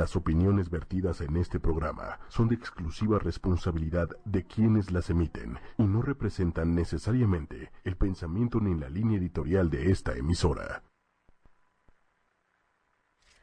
[0.00, 5.82] Las opiniones vertidas en este programa son de exclusiva responsabilidad de quienes las emiten y
[5.82, 10.82] no representan necesariamente el pensamiento ni la línea editorial de esta emisora.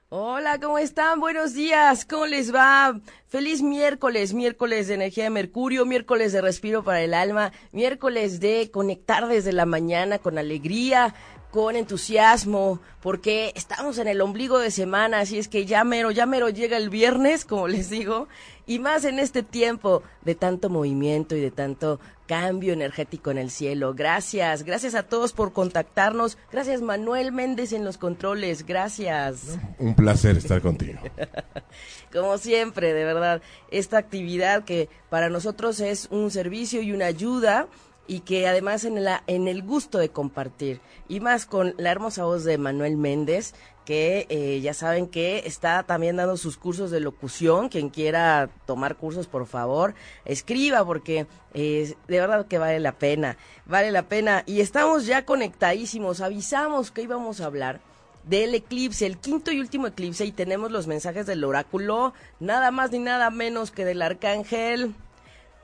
[0.09, 1.19] Hola, ¿cómo están?
[1.19, 2.99] Buenos días, ¿cómo les va?
[3.27, 8.71] Feliz miércoles, miércoles de energía de Mercurio, miércoles de respiro para el alma, miércoles de
[8.71, 11.13] conectar desde la mañana con alegría,
[11.57, 16.27] con entusiasmo, porque estamos en el ombligo de semana, así es que ya mero, ya
[16.27, 18.27] mero llega el viernes, como les digo,
[18.67, 23.49] y más en este tiempo de tanto movimiento y de tanto cambio energético en el
[23.49, 23.95] cielo.
[23.95, 26.37] Gracias, gracias a todos por contactarnos.
[26.51, 29.57] Gracias Manuel Méndez en los controles, gracias.
[29.79, 30.99] Un placer estar contigo.
[32.13, 37.67] Como siempre, de verdad, esta actividad que para nosotros es un servicio y una ayuda
[38.07, 42.23] y que además en, la, en el gusto de compartir y más con la hermosa
[42.23, 43.53] voz de Manuel Méndez
[43.87, 47.69] que eh, ya saben que está también dando sus cursos de locución.
[47.69, 53.37] Quien quiera tomar cursos, por favor, escriba porque eh, de verdad que vale la pena,
[53.65, 54.43] vale la pena.
[54.45, 57.79] Y estamos ya conectadísimos, avisamos que íbamos a hablar
[58.25, 62.91] del eclipse, el quinto y último eclipse, y tenemos los mensajes del oráculo, nada más
[62.91, 64.95] ni nada menos que del arcángel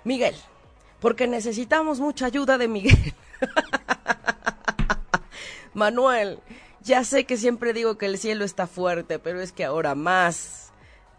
[0.05, 0.35] Miguel,
[1.03, 3.13] porque necesitamos mucha ayuda de Miguel.
[5.73, 6.39] Manuel,
[6.81, 10.71] ya sé que siempre digo que el cielo está fuerte, pero es que ahora más.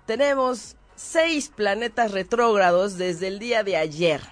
[0.06, 4.22] Tenemos seis planetas retrógrados desde el día de ayer.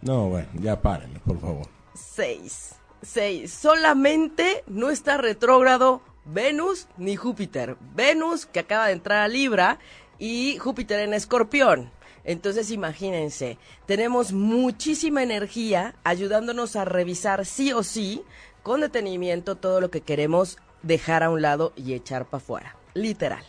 [0.00, 1.66] No, bueno, ya párenle, por favor.
[1.92, 2.76] Seis.
[3.02, 3.52] Seis.
[3.52, 7.76] Solamente no está retrógrado Venus ni Júpiter.
[7.96, 9.80] Venus, que acaba de entrar a Libra,
[10.20, 11.90] y Júpiter en Escorpión.
[12.24, 18.22] Entonces imagínense, tenemos muchísima energía ayudándonos a revisar sí o sí,
[18.62, 22.76] con detenimiento, todo lo que queremos dejar a un lado y echar para afuera.
[22.94, 23.44] Literal.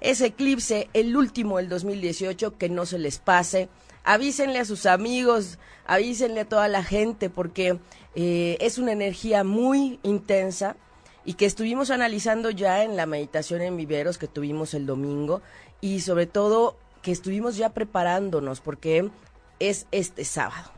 [0.00, 3.68] Ese eclipse, el último del 2018, que no se les pase.
[4.04, 7.78] Avísenle a sus amigos, avísenle a toda la gente, porque
[8.14, 10.76] eh, es una energía muy intensa
[11.24, 15.42] y que estuvimos analizando ya en la meditación en viveros que tuvimos el domingo
[15.80, 16.76] y sobre todo
[17.10, 19.10] estuvimos ya preparándonos porque
[19.58, 20.70] es este sábado.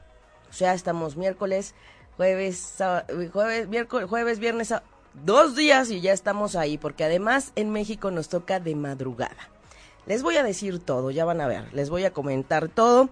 [0.51, 1.75] O sea, estamos miércoles,
[2.17, 2.77] jueves,
[3.33, 4.75] jueves, miércoles, jueves, viernes,
[5.25, 9.49] dos días y ya estamos ahí, porque además en México nos toca de madrugada.
[10.07, 13.11] Les voy a decir todo, ya van a ver, les voy a comentar todo.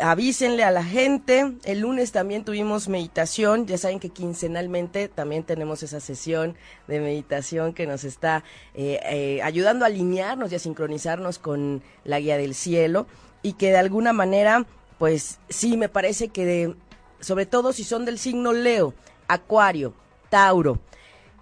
[0.00, 1.52] Avísenle a la gente.
[1.64, 3.66] El lunes también tuvimos meditación.
[3.66, 6.56] Ya saben que quincenalmente también tenemos esa sesión
[6.88, 8.42] de meditación que nos está
[8.74, 13.06] eh, eh, ayudando a alinearnos y a sincronizarnos con la guía del cielo.
[13.42, 14.66] Y que de alguna manera,
[14.98, 16.74] pues sí, me parece que de,
[17.20, 18.94] sobre todo si son del signo Leo,
[19.28, 19.94] Acuario,
[20.28, 20.80] Tauro,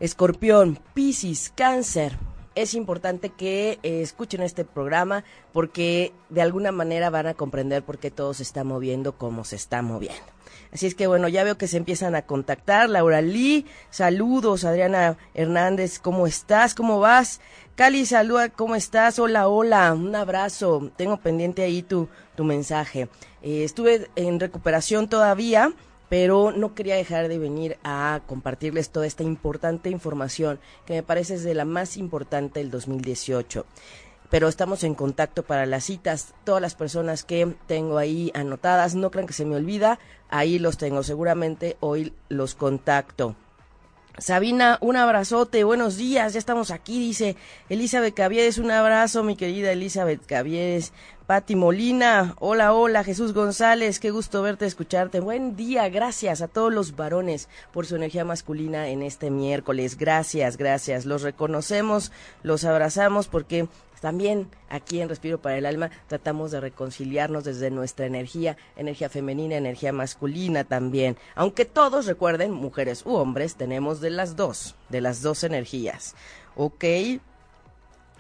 [0.01, 2.28] Escorpión, Piscis, Cáncer.
[2.59, 7.99] Es importante que eh, escuchen este programa porque de alguna manera van a comprender por
[7.99, 10.27] qué todo se está moviendo como se está moviendo.
[10.73, 12.91] Así es que bueno, ya veo que se empiezan a contactar.
[12.91, 14.65] Laura Lee, saludos.
[14.65, 16.75] Adriana Hernández, ¿cómo estás?
[16.75, 17.41] ¿Cómo vas?
[17.77, 19.21] Cali, saluda, ¿cómo estás?
[19.21, 20.91] Hola, hola, un abrazo.
[20.97, 23.09] Tengo pendiente ahí tu, tu mensaje.
[23.41, 25.73] Eh, estuve en recuperación todavía
[26.09, 31.35] pero no quería dejar de venir a compartirles toda esta importante información que me parece
[31.35, 33.67] es de la más importante del 2018
[34.31, 36.35] pero estamos en contacto para las citas.
[36.45, 39.99] Todas las personas que tengo ahí anotadas, no crean que se me olvida,
[40.29, 43.37] ahí los tengo, seguramente hoy los contacto.
[44.19, 47.37] Sabina, un abrazote, buenos días, ya estamos aquí, dice
[47.69, 50.93] Elizabeth Caviedes, un abrazo, mi querida Elizabeth Caviedes.
[51.29, 55.21] Pati Molina, hola, hola, Jesús González, qué gusto verte, escucharte.
[55.21, 59.99] Buen día, gracias a todos los varones por su energía masculina en este miércoles.
[59.99, 61.05] Gracias, gracias.
[61.05, 62.13] Los reconocemos,
[62.43, 63.69] los abrazamos porque
[64.01, 69.57] también aquí en Respiro para el Alma tratamos de reconciliarnos desde nuestra energía, energía femenina,
[69.57, 71.19] energía masculina también.
[71.35, 76.15] Aunque todos recuerden, mujeres u hombres, tenemos de las dos, de las dos energías.
[76.57, 76.85] ¿Ok?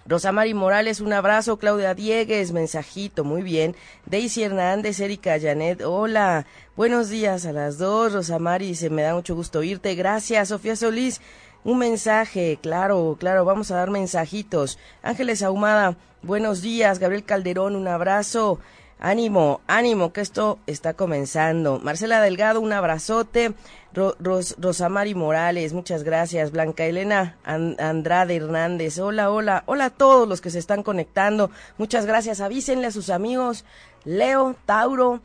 [0.08, 1.58] Rosamari Morales, un abrazo.
[1.58, 3.76] Claudia Diegues, mensajito, muy bien.
[4.06, 6.46] Daisy Hernández, Erika Janet, hola.
[6.76, 8.14] Buenos días a las dos.
[8.14, 9.94] Rosamari, se me da mucho gusto oírte.
[9.96, 10.48] Gracias.
[10.48, 11.20] Sofía Solís,
[11.62, 14.78] un mensaje, claro, claro, vamos a dar mensajitos.
[15.02, 17.00] Ángeles Ahumada, buenos días.
[17.00, 18.60] Gabriel Calderón, un abrazo.
[19.00, 21.78] Ánimo, ánimo, que esto está comenzando.
[21.78, 23.54] Marcela Delgado, un abrazote.
[23.94, 26.50] Rosamari Morales, muchas gracias.
[26.50, 31.50] Blanca Elena Andrade Hernández, hola, hola, hola a todos los que se están conectando.
[31.78, 32.40] Muchas gracias.
[32.40, 33.64] Avísenle a sus amigos.
[34.04, 35.20] Leo, Tauro,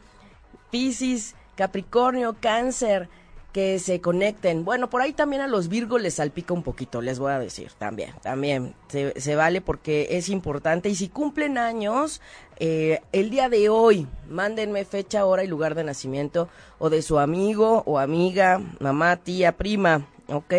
[0.70, 3.10] Piscis, Capricornio, Cáncer,
[3.54, 4.66] que se conecten.
[4.66, 7.72] Bueno, por ahí también a los Virgos les salpica un poquito, les voy a decir,
[7.78, 10.90] también, también se, se vale porque es importante.
[10.90, 12.20] Y si cumplen años,
[12.60, 17.20] eh, el día de hoy, mándenme fecha, hora y lugar de nacimiento o de su
[17.20, 20.54] amigo o amiga, mamá, tía, prima, ¿ok?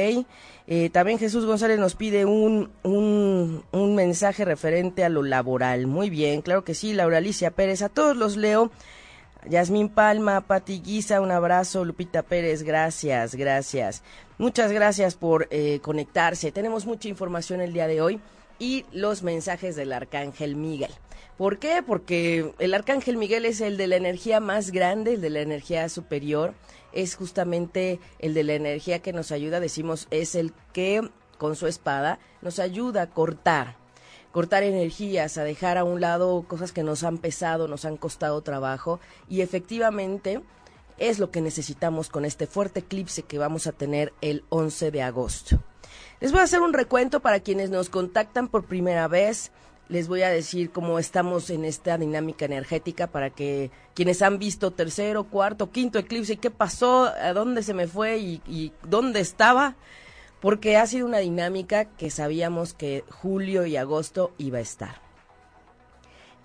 [0.67, 5.87] Eh, también Jesús González nos pide un, un, un mensaje referente a lo laboral.
[5.87, 8.71] Muy bien, claro que sí, Laura Alicia Pérez, a todos los leo.
[9.47, 11.85] Yasmín Palma, Pati Guisa, un abrazo.
[11.85, 14.03] Lupita Pérez, gracias, gracias.
[14.39, 16.51] Muchas gracias por eh, conectarse.
[16.51, 18.21] Tenemos mucha información el día de hoy
[18.59, 20.91] y los mensajes del Arcángel Miguel.
[21.37, 21.83] ¿Por qué?
[21.85, 25.89] Porque el Arcángel Miguel es el de la energía más grande, el de la energía
[25.89, 26.55] superior.
[26.93, 31.67] Es justamente el de la energía que nos ayuda, decimos, es el que con su
[31.67, 33.77] espada nos ayuda a cortar
[34.35, 38.43] cortar energías, a dejar a un lado cosas que nos han pesado, nos han costado
[38.43, 38.99] trabajo
[39.29, 40.43] y efectivamente
[40.99, 45.03] es lo que necesitamos con este fuerte eclipse que vamos a tener el 11 de
[45.03, 45.61] agosto.
[46.25, 49.53] Les voy a hacer un recuento para quienes nos contactan por primera vez.
[49.91, 54.71] Les voy a decir cómo estamos en esta dinámica energética para que quienes han visto
[54.71, 59.77] tercero, cuarto, quinto eclipse, qué pasó, a dónde se me fue y, dónde estaba,
[60.41, 65.04] porque ha sido una dinámica que sabíamos que julio y agosto iba a estar.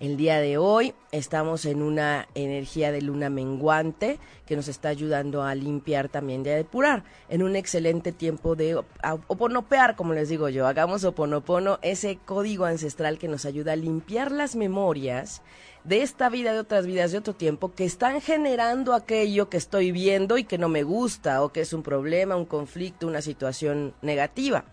[0.00, 5.42] El día de hoy estamos en una energía de luna menguante que nos está ayudando
[5.42, 7.04] a limpiar también a depurar.
[7.28, 8.82] En un excelente tiempo de
[9.26, 14.32] oponopear, como les digo yo, hagamos oponopono, ese código ancestral que nos ayuda a limpiar
[14.32, 15.42] las memorias
[15.84, 19.92] de esta vida, de otras vidas, de otro tiempo, que están generando aquello que estoy
[19.92, 23.92] viendo y que no me gusta, o que es un problema, un conflicto, una situación
[24.00, 24.64] negativa.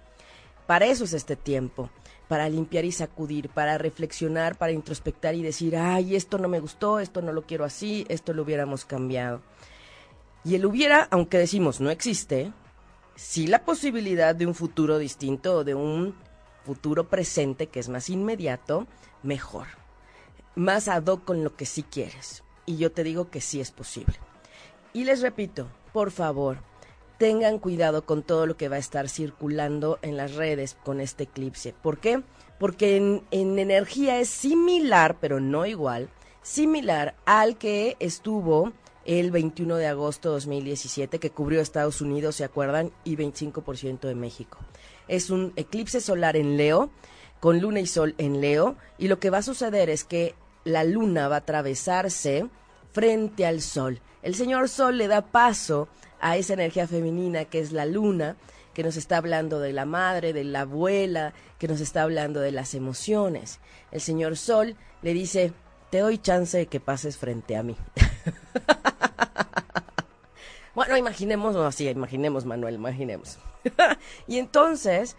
[0.68, 1.89] Para eso es este tiempo,
[2.27, 7.00] para limpiar y sacudir, para reflexionar, para introspectar y decir, ay, esto no me gustó,
[7.00, 9.41] esto no lo quiero así, esto lo hubiéramos cambiado.
[10.44, 12.51] Y el hubiera, aunque decimos no existe,
[13.15, 16.15] sí la posibilidad de un futuro distinto o de un
[16.65, 18.88] futuro presente que es más inmediato,
[19.23, 19.68] mejor
[20.57, 22.44] más ad hoc con lo que sí quieres.
[22.65, 24.15] Y yo te digo que sí es posible.
[24.91, 26.57] Y les repito, por favor,
[27.18, 31.24] tengan cuidado con todo lo que va a estar circulando en las redes con este
[31.24, 31.74] eclipse.
[31.74, 32.22] ¿Por qué?
[32.60, 36.10] Porque en, en energía es similar, pero no igual,
[36.42, 38.74] similar al que estuvo
[39.08, 42.92] el 21 de agosto de 2017, que cubrió Estados Unidos, ¿se acuerdan?
[43.06, 44.60] Y 25% de México.
[45.08, 46.92] Es un eclipse solar en Leo,
[47.40, 50.36] con luna y sol en Leo, y lo que va a suceder es que
[50.66, 52.50] la luna va a atravesarse
[52.92, 54.02] frente al sol.
[54.27, 55.88] El señor sol le da paso
[56.19, 58.35] a esa energía femenina que es la luna,
[58.74, 62.51] que nos está hablando de la madre, de la abuela, que nos está hablando de
[62.51, 63.62] las emociones.
[63.89, 65.53] El señor sol le dice,
[65.91, 67.77] te doy chance de que pases frente a mí.
[70.75, 73.38] bueno, imaginemos, no así, imaginemos, Manuel, imaginemos.
[74.27, 75.15] y entonces,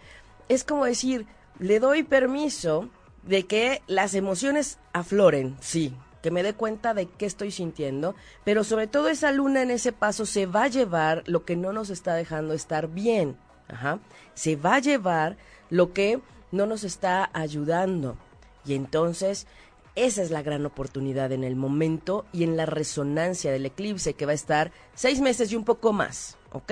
[0.49, 1.25] es como decir,
[1.57, 2.89] le doy permiso
[3.23, 8.63] de que las emociones afloren, sí, que me dé cuenta de qué estoy sintiendo, pero
[8.63, 11.89] sobre todo esa luna en ese paso se va a llevar lo que no nos
[11.89, 13.37] está dejando estar bien,
[13.67, 13.99] Ajá.
[14.33, 15.37] se va a llevar
[15.69, 16.19] lo que
[16.51, 18.17] no nos está ayudando.
[18.65, 19.47] Y entonces
[19.95, 24.25] esa es la gran oportunidad en el momento y en la resonancia del eclipse que
[24.25, 26.71] va a estar seis meses y un poco más, ¿ok?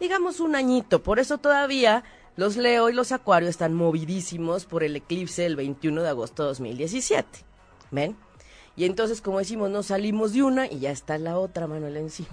[0.00, 2.02] Digamos un añito, por eso todavía
[2.36, 6.48] los Leo y los Acuario están movidísimos por el eclipse del 21 de agosto de
[6.48, 7.28] 2017.
[7.90, 8.16] ¿Ven?
[8.76, 12.28] Y entonces, como decimos, nos salimos de una y ya está la otra, Manuel, encima.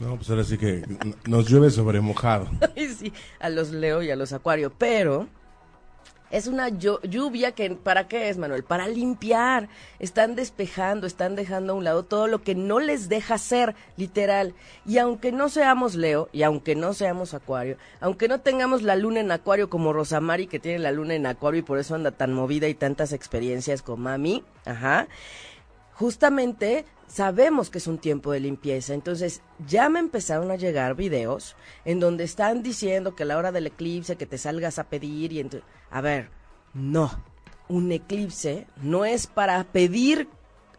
[0.00, 0.82] No, pues ahora sí que
[1.26, 2.48] nos llueve sobre mojado.
[2.76, 4.72] sí, a los Leo y a los Acuario.
[4.76, 5.28] Pero
[6.34, 8.64] es una lluvia que, ¿para qué es, Manuel?
[8.64, 9.68] Para limpiar.
[10.00, 14.52] Están despejando, están dejando a un lado todo lo que no les deja ser, literal.
[14.84, 19.20] Y aunque no seamos Leo, y aunque no seamos Acuario, aunque no tengamos la luna
[19.20, 22.32] en Acuario como Rosamari, que tiene la luna en Acuario y por eso anda tan
[22.32, 25.06] movida y tantas experiencias con Mami, ajá,
[25.94, 28.94] justamente sabemos que es un tiempo de limpieza.
[28.94, 33.52] Entonces, ya me empezaron a llegar videos en donde están diciendo que a la hora
[33.52, 35.48] del eclipse que te salgas a pedir y
[35.90, 36.30] a ver,
[36.72, 37.10] no.
[37.68, 40.28] Un eclipse no es para pedir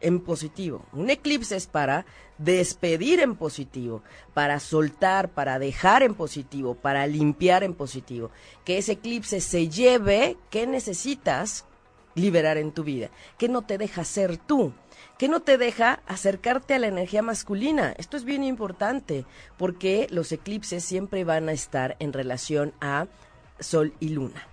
[0.01, 0.85] en positivo.
[0.93, 2.05] Un eclipse es para
[2.37, 4.03] despedir en positivo,
[4.33, 8.29] para soltar, para dejar en positivo, para limpiar en positivo.
[8.65, 11.65] Que ese eclipse se lleve qué necesitas
[12.13, 14.73] liberar en tu vida, que no te deja ser tú
[15.17, 17.93] que no te deja acercarte a la energía masculina.
[17.97, 19.25] Esto es bien importante
[19.57, 23.07] porque los eclipses siempre van a estar en relación a
[23.59, 24.47] Sol y Luna.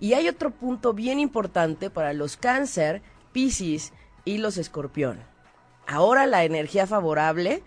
[0.00, 3.92] Y hay otro punto bien importante para los cáncer, Piscis
[4.24, 5.20] y los escorpión.
[5.86, 7.62] Ahora la energía favorable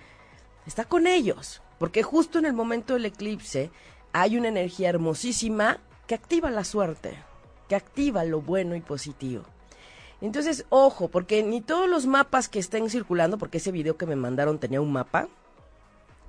[0.66, 1.62] está con ellos.
[1.80, 3.70] porque justo en el momento del eclipse
[4.12, 7.18] hay una energía hermosísima que activa la suerte,
[7.70, 9.44] que activa lo bueno y positivo.
[10.22, 14.16] Entonces, ojo, porque ni todos los mapas que estén circulando, porque ese video que me
[14.16, 15.28] mandaron tenía un mapa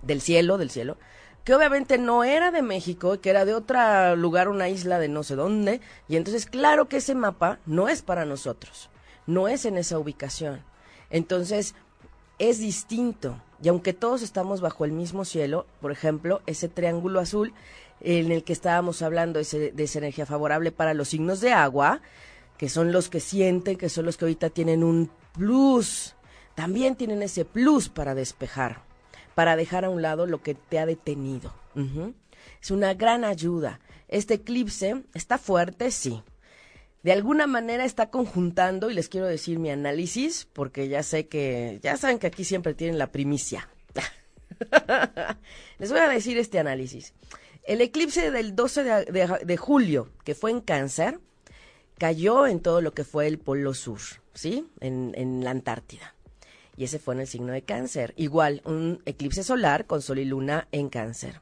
[0.03, 0.97] del cielo, del cielo,
[1.45, 5.23] que obviamente no era de México, que era de otro lugar, una isla de no
[5.23, 8.91] sé dónde, y entonces claro que ese mapa no es para nosotros,
[9.27, 10.63] no es en esa ubicación.
[11.09, 11.75] Entonces,
[12.39, 17.55] es distinto, y aunque todos estamos bajo el mismo cielo, por ejemplo, ese triángulo azul
[18.01, 22.03] en el que estábamos hablando de esa energía favorable para los signos de agua,
[22.59, 26.17] que son los que sienten, que son los que ahorita tienen un plus,
[26.57, 28.83] también tienen ese plus para despejar,
[29.37, 31.55] para dejar a un lado lo que te ha detenido.
[32.61, 33.79] Es una gran ayuda.
[34.09, 36.23] Este eclipse está fuerte, sí.
[37.05, 41.79] De alguna manera está conjuntando, y les quiero decir mi análisis, porque ya sé que,
[41.81, 43.69] ya saben que aquí siempre tienen la primicia.
[45.79, 47.15] les voy a decir este análisis.
[47.63, 51.21] El eclipse del 12 de julio, que fue en cáncer,
[51.99, 54.01] cayó en todo lo que fue el polo sur,
[54.35, 54.67] ¿sí?
[54.81, 56.15] En, la Antártida.
[56.77, 58.15] Y ese fue en el signo de cáncer.
[58.17, 61.41] Igual, un eclipse solar con sol y luna en cáncer.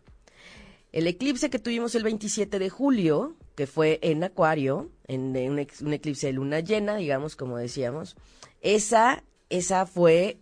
[0.93, 6.29] El eclipse que tuvimos el 27 de julio, que fue en Acuario, en, un, eclipse
[6.29, 8.17] de luna llena, digamos, como decíamos,
[8.63, 10.39] esa, esa fue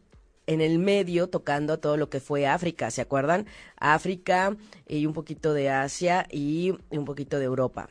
[0.47, 3.47] en el medio tocando todo lo que fue África, ¿se acuerdan?
[3.77, 4.57] África
[4.87, 7.89] y un poquito de Asia y un poquito de Europa.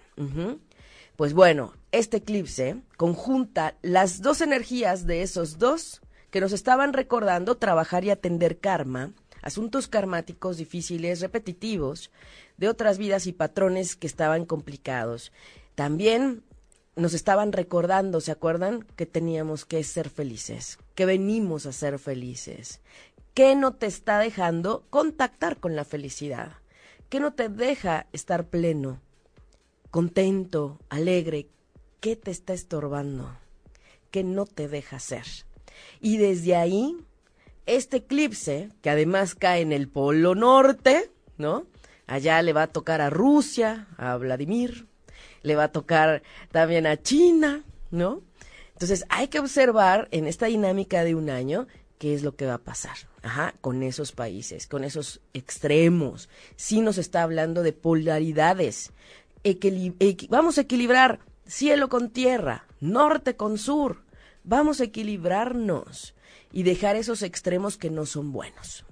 [1.15, 6.01] Pues bueno, este eclipse conjunta las dos energías de esos dos
[6.31, 12.09] que nos estaban recordando trabajar y atender karma, asuntos karmáticos difíciles, repetitivos,
[12.57, 15.31] de otras vidas y patrones que estaban complicados.
[15.75, 16.43] También
[16.95, 18.83] nos estaban recordando, ¿se acuerdan?
[18.95, 22.81] Que teníamos que ser felices, que venimos a ser felices.
[23.35, 26.53] ¿Qué no te está dejando contactar con la felicidad?
[27.09, 28.99] ¿Qué no te deja estar pleno,
[29.93, 31.49] contento, alegre,
[31.99, 33.37] ¿qué te está estorbando?
[34.09, 35.27] ¿Qué no te deja ser?
[36.01, 36.97] Y desde ahí,
[37.67, 41.67] este eclipse, que además cae en el Polo Norte, ¿no?
[42.07, 44.87] Allá le va a tocar a Rusia, a Vladimir,
[45.43, 48.23] le va a tocar también a China, ¿no?
[48.71, 51.67] Entonces hay que observar en esta dinámica de un año
[51.99, 52.97] qué es lo que va a pasar.
[53.21, 56.29] Ajá, con esos países, con esos extremos.
[56.55, 58.91] Sí nos está hablando de polaridades
[60.29, 64.03] vamos a equilibrar cielo con tierra, norte con sur.
[64.43, 66.15] Vamos a equilibrarnos
[66.51, 68.85] y dejar esos extremos que no son buenos.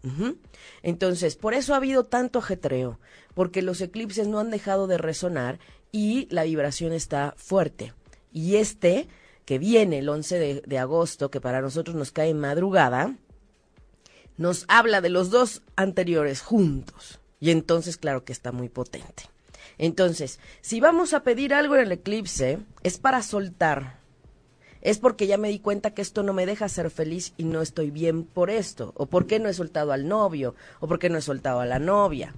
[0.82, 3.00] Entonces, por eso ha habido tanto ajetreo,
[3.34, 5.60] porque los eclipses no han dejado de resonar
[5.92, 7.94] y la vibración está fuerte.
[8.32, 9.08] Y este,
[9.46, 13.16] que viene el 11 de, de agosto, que para nosotros nos cae en madrugada,
[14.38, 17.20] nos habla de los dos anteriores juntos.
[17.40, 19.31] Y entonces, claro que está muy potente.
[19.82, 23.98] Entonces, si vamos a pedir algo en el eclipse, es para soltar.
[24.82, 27.62] Es porque ya me di cuenta que esto no me deja ser feliz y no
[27.62, 28.94] estoy bien por esto.
[28.96, 30.54] O porque no he soltado al novio.
[30.82, 32.36] O porque no he soltado a la novia.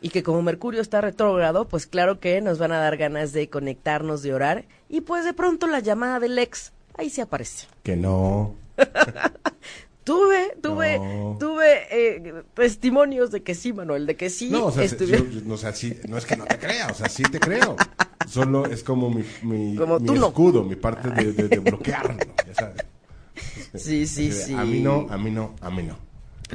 [0.00, 3.48] Y que como Mercurio está retrógrado, pues claro que nos van a dar ganas de
[3.48, 4.64] conectarnos, de orar.
[4.88, 7.68] Y pues de pronto la llamada del ex, ahí se aparece.
[7.84, 8.56] Que no.
[10.04, 11.00] Tuve, tuve,
[11.40, 14.50] tuve eh, testimonios de que sí, Manuel, de que sí.
[14.50, 17.76] No, o sea, no, es que no te crea, o sea, sí te creo.
[18.28, 19.78] Solo es como mi, mi,
[20.14, 22.84] escudo, mi parte de, bloquearlo, ya sabes.
[23.74, 24.52] Sí, sí, sí.
[24.52, 25.96] A mí no, a mí no, a mí no.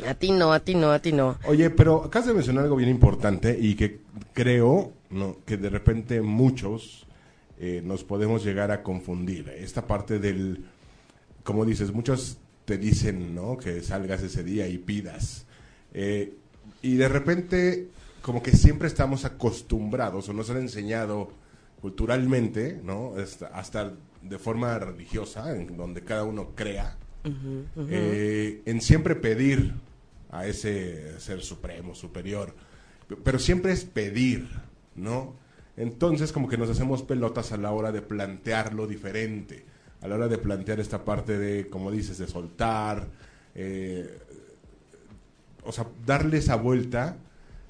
[0.07, 1.37] A ti no, a ti no, a ti no.
[1.45, 4.01] Oye, pero acabas de mencionar algo bien importante y que
[4.33, 5.37] creo ¿no?
[5.45, 7.07] que de repente muchos
[7.57, 9.49] eh, nos podemos llegar a confundir.
[9.49, 10.65] Esta parte del,
[11.43, 12.37] como dices, muchos
[12.69, 13.57] te dicen, ¿no?
[13.57, 15.47] Que salgas ese día y pidas.
[15.91, 16.35] Eh,
[16.83, 17.87] y de repente,
[18.21, 21.31] como que siempre estamos acostumbrados o nos han enseñado
[21.81, 23.15] culturalmente, ¿no?
[23.53, 26.95] Hasta, de forma religiosa, en donde cada uno crea,
[27.89, 29.73] eh, en siempre pedir
[30.29, 32.53] a ese ser supremo, superior.
[33.23, 34.47] Pero siempre es pedir,
[34.95, 35.33] ¿no?
[35.75, 39.65] Entonces como que nos hacemos pelotas a la hora de plantearlo diferente
[40.01, 43.07] a la hora de plantear esta parte de, como dices, de soltar,
[43.55, 44.19] eh,
[45.63, 47.17] o sea, darle esa vuelta,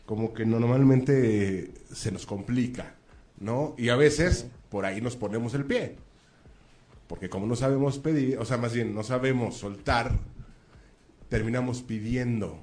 [0.06, 2.96] como que normalmente se nos complica,
[3.40, 3.76] ¿no?
[3.78, 5.96] Y a veces por ahí nos ponemos el pie,
[7.08, 10.18] porque como no sabemos pedir, o sea, más bien no sabemos soltar,
[11.30, 12.60] terminamos pidiendo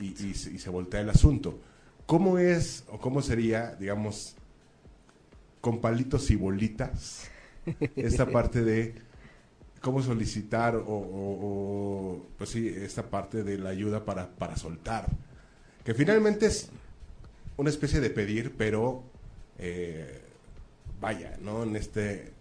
[0.00, 1.58] y, y, y se voltea el asunto.
[2.06, 4.34] ¿Cómo es o cómo sería, digamos,
[5.60, 7.28] con palitos y bolitas?
[7.96, 8.94] Esta parte de
[9.80, 15.06] cómo solicitar o, pues sí, esta parte de la ayuda para, para soltar.
[15.84, 16.70] que finalmente es
[17.56, 19.02] una especie de pedir, pero
[19.58, 20.22] eh,
[21.00, 21.64] vaya, ¿no?
[21.64, 22.32] En este,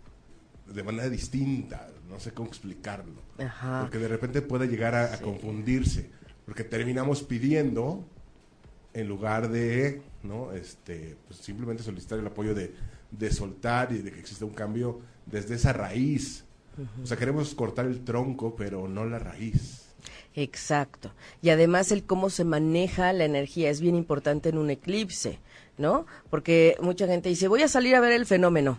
[0.67, 3.21] de manera distinta, no sé cómo explicarlo.
[3.81, 6.09] Porque de repente puede llegar a, confundirse,
[6.45, 8.05] porque terminamos pidiendo
[8.93, 10.53] en lugar de, ¿no?
[10.53, 12.73] Este, pues simplemente solicitar el apoyo de,
[13.11, 16.45] de soltar y de que exista un cambio desde esa raíz.
[17.01, 19.87] O sea, queremos cortar el tronco, pero no la raíz.
[20.35, 21.11] Exacto.
[21.41, 25.39] Y además el cómo se maneja la energía es bien importante en un eclipse,
[25.79, 26.05] ¿no?
[26.29, 28.77] Porque mucha gente dice, voy a salir a ver el fenómeno,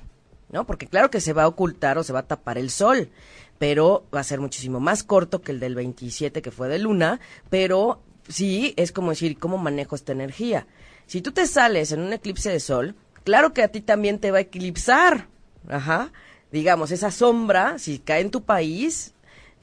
[0.50, 0.64] ¿no?
[0.64, 3.10] Porque claro que se va a ocultar o se va a tapar el sol,
[3.58, 7.18] pero va a ser muchísimo más corto que el del 27 que fue de luna,
[7.50, 10.68] pero sí es como decir, ¿cómo manejo esta energía?
[11.06, 14.30] Si tú te sales en un eclipse de sol, claro que a ti también te
[14.30, 15.26] va a eclipsar,
[15.66, 16.12] ajá.
[16.50, 19.12] Digamos, esa sombra, si cae en tu país,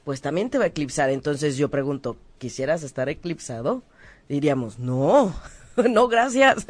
[0.04, 1.10] pues también te va a eclipsar.
[1.10, 3.82] Entonces yo pregunto, ¿quisieras estar eclipsado?
[4.28, 5.34] Diríamos, no,
[5.90, 6.66] no, gracias.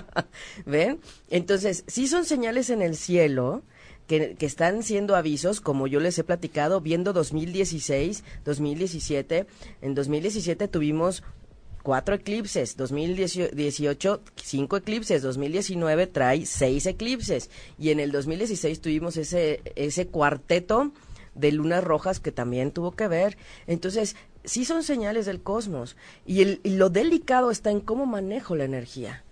[0.66, 1.00] ¿Ven?
[1.30, 3.62] Entonces, sí son señales en el cielo
[4.06, 9.46] que, que, están siendo avisos, como yo les he platicado, viendo 2016, 2017.
[9.82, 11.22] En 2017 tuvimos
[11.88, 19.62] cuatro eclipses, 2018 cinco eclipses, 2019 trae seis eclipses y en el 2016 tuvimos ese,
[19.74, 20.92] ese cuarteto
[21.34, 23.38] de lunas rojas que también tuvo que ver.
[23.66, 25.96] Entonces, sí son señales del cosmos.
[26.26, 29.24] Y, el, lo delicado está en cómo manejo la energía.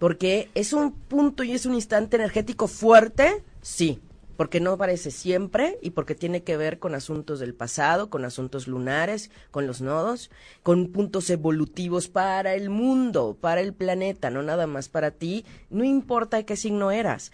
[0.00, 4.00] Porque es un punto y es un instante energético fuerte, sí,
[4.40, 8.68] porque no aparece siempre y porque tiene que ver con asuntos del pasado, con asuntos
[8.68, 10.30] lunares, con los nodos,
[10.62, 15.84] con puntos evolutivos para el mundo, para el planeta, no nada más para ti, no
[15.84, 17.32] importa qué signo eras.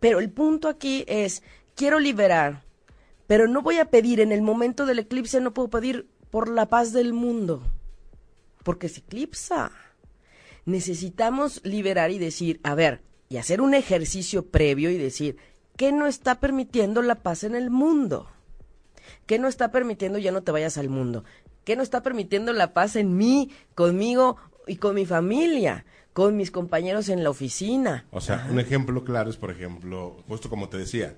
[0.00, 1.44] Pero el punto aquí es,
[1.76, 2.64] quiero liberar
[3.28, 6.66] pero no voy a pedir en el momento del eclipse, no puedo pedir por la
[6.66, 7.62] paz del mundo,
[8.64, 9.70] porque se eclipsa.
[10.64, 15.36] Necesitamos liberar y decir, a ver, y hacer un ejercicio previo y decir,
[15.80, 18.28] ¿qué no está permitiendo la paz en el mundo?
[19.24, 21.24] ¿Qué no está permitiendo ya no te vayas al mundo?
[21.64, 25.86] ¿Qué no está permitiendo la paz en mí, conmigo y con mi familia?
[26.12, 28.04] con mis compañeros en la oficina.
[28.10, 31.14] O sea, un ejemplo claro es, por ejemplo, justo como te decía,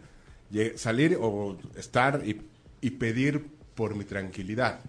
[0.76, 4.80] salir o estar y, pedir por mi tranquilidad.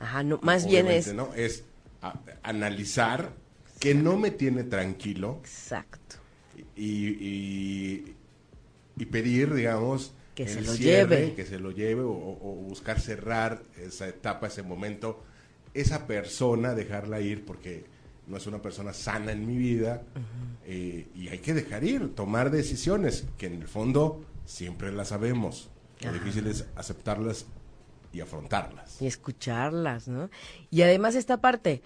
[0.00, 1.12] Ajá, no, más bien es...
[1.12, 1.32] ¿no?
[1.34, 1.64] Es
[2.42, 3.30] analizar
[3.78, 5.38] que no me tiene tranquilo.
[5.42, 6.16] Exacto.
[6.74, 8.15] Y, y,
[9.04, 11.34] pedir, digamos, que se lo lleve.
[11.34, 15.22] Que se lo lleve o, buscar cerrar esa etapa, ese momento.
[15.74, 17.84] Esa persona, dejarla ir porque
[18.26, 20.02] no es una persona sana en mi vida
[20.64, 25.70] eh, y hay que dejar ir, tomar decisiones que en el fondo siempre las sabemos.
[26.00, 27.46] Lo difícil es aceptarlas
[28.12, 29.00] y afrontarlas.
[29.00, 30.30] Y escucharlas, ¿no?
[30.70, 31.82] Y además esta parte,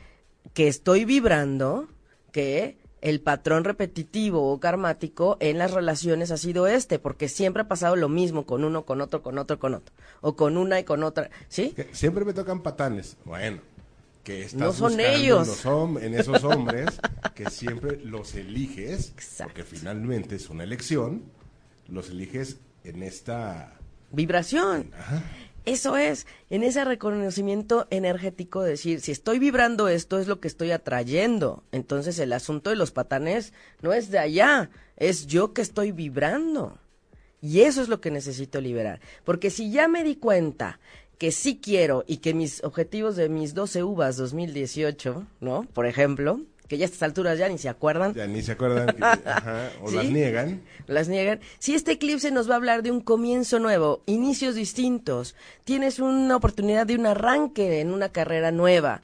[0.55, 1.89] que estoy vibrando,
[2.33, 7.69] que el patrón repetitivo o karmático en las relaciones ha sido este, porque siempre ha
[7.69, 10.85] pasado lo mismo con uno, con otro, con otro, con otro, o con una y
[10.85, 11.75] con otra, ¿sí?
[11.93, 13.17] siempre me tocan patanes.
[13.25, 13.61] Bueno,
[14.25, 15.65] que estás no son ellos.
[16.01, 17.01] En, esos hombres
[17.35, 21.23] que siempre los eliges, porque finalmente es una elección
[21.91, 23.75] los eliges en esta
[24.13, 24.91] vibración.
[25.67, 30.71] Eso es, en ese reconocimiento energético, decir, si estoy vibrando esto es lo que estoy
[30.71, 31.63] atrayendo.
[31.71, 36.79] Entonces el asunto de los patanes no es de allá, es yo que estoy vibrando.
[37.43, 39.01] Y eso es lo que necesito liberar.
[39.25, 40.81] Porque si ya me di cuenta
[41.19, 45.67] que sí quiero y que mis objetivos de mis 12 uvas 2018, ¿no?
[45.73, 48.15] Por ejemplo, que ya a estas alturas ya ni se acuerdan.
[48.15, 50.63] Ya ni se acuerdan, ajá, o las niegan.
[50.87, 51.41] Las niegan.
[51.59, 56.37] Si este eclipse nos va a hablar de un comienzo nuevo, inicios distintos, tienes una
[56.37, 59.03] oportunidad de un arranque en una carrera nueva.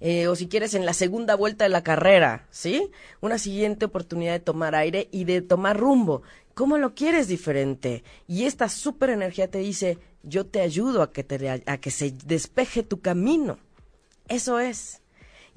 [0.00, 2.90] Eh, o si quieres en la segunda vuelta de la carrera, ¿sí?
[3.22, 6.20] Una siguiente oportunidad de tomar aire y de tomar rumbo.
[6.52, 8.04] ¿Cómo lo quieres diferente?
[8.28, 12.10] Y esta super energía te dice, yo te ayudo a que, te, a que se
[12.26, 13.58] despeje tu camino.
[14.28, 15.00] Eso es.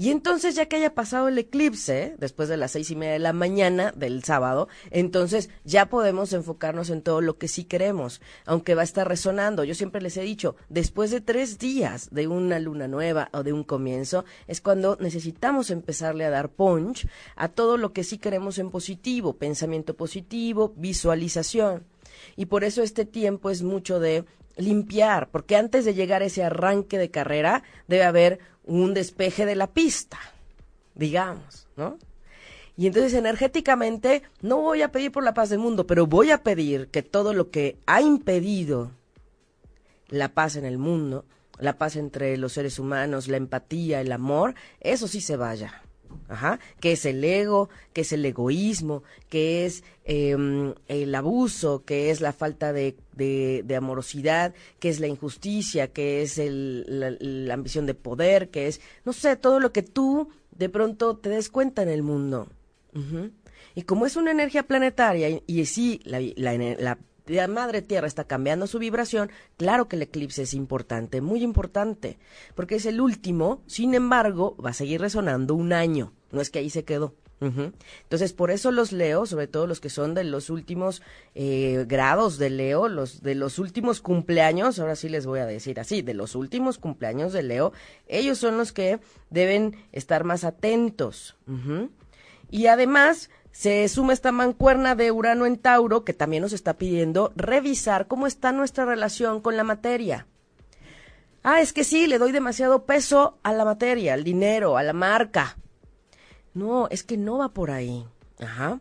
[0.02, 3.20] Y entonces, ya que haya pasado el eclipse, después de las seis y media de
[3.20, 8.76] la mañana del sábado, entonces ya podemos enfocarnos en todo lo que sí queremos, aunque
[8.76, 9.66] va a estar resonando.
[9.66, 13.52] Yo siempre les he dicho, después de tres días de una luna nueva o de
[13.52, 18.58] un comienzo, es cuando necesitamos empezarle a dar punch a todo lo que sí queremos
[18.58, 21.84] en positivo, pensamiento positivo, visualización.
[22.38, 24.24] Y por eso este tiempo es mucho de
[24.60, 29.56] limpiar, porque antes de llegar a ese arranque de carrera debe haber un despeje de
[29.56, 30.20] la pista,
[30.96, 31.98] digamos, ¿no?
[32.78, 36.44] Y entonces energéticamente no voy a pedir por la paz del mundo, pero voy a
[36.44, 38.92] pedir que todo lo que ha impedido
[40.08, 41.26] la paz en el mundo,
[41.58, 45.84] la paz entre los seres humanos, la empatía, el amor, eso sí se vaya.
[46.28, 52.12] Ajá, que es el ego, que es el egoísmo, que es em, el abuso, que
[52.12, 56.86] es la falta de, de, amorosidad, que es la injusticia, que es el,
[57.48, 61.30] la, ambición de poder, que es, no sé, todo lo que tú de pronto te
[61.30, 62.48] des cuenta en el mundo.
[63.76, 66.98] Y como es una energía planetaria, y, sí, la, la, la,
[67.30, 72.18] la madre tierra está cambiando su vibración, claro que el eclipse es importante, muy importante,
[72.56, 76.60] porque es el último, sin embargo, va a seguir resonando un año, no es que
[76.60, 77.16] ahí se quedó.
[77.42, 81.02] Entonces, por eso los leo, sobre todo los que son de los últimos
[81.36, 85.80] eh, grados de Leo, los de los últimos cumpleaños, ahora sí les voy a decir
[85.80, 87.72] así, de los últimos cumpleaños de Leo,
[88.08, 91.38] ellos son los que deben estar más atentos.
[92.52, 97.34] Y además, se suma esta mancuerna de Urano en Tauro que también nos está pidiendo
[97.36, 100.28] revisar cómo está nuestra relación con la materia.
[101.44, 104.94] Ah, es que sí, le doy demasiado peso a la materia, al dinero, a la
[104.94, 105.58] marca.
[106.54, 108.06] No, es que no va por ahí.
[108.40, 108.80] Ajá.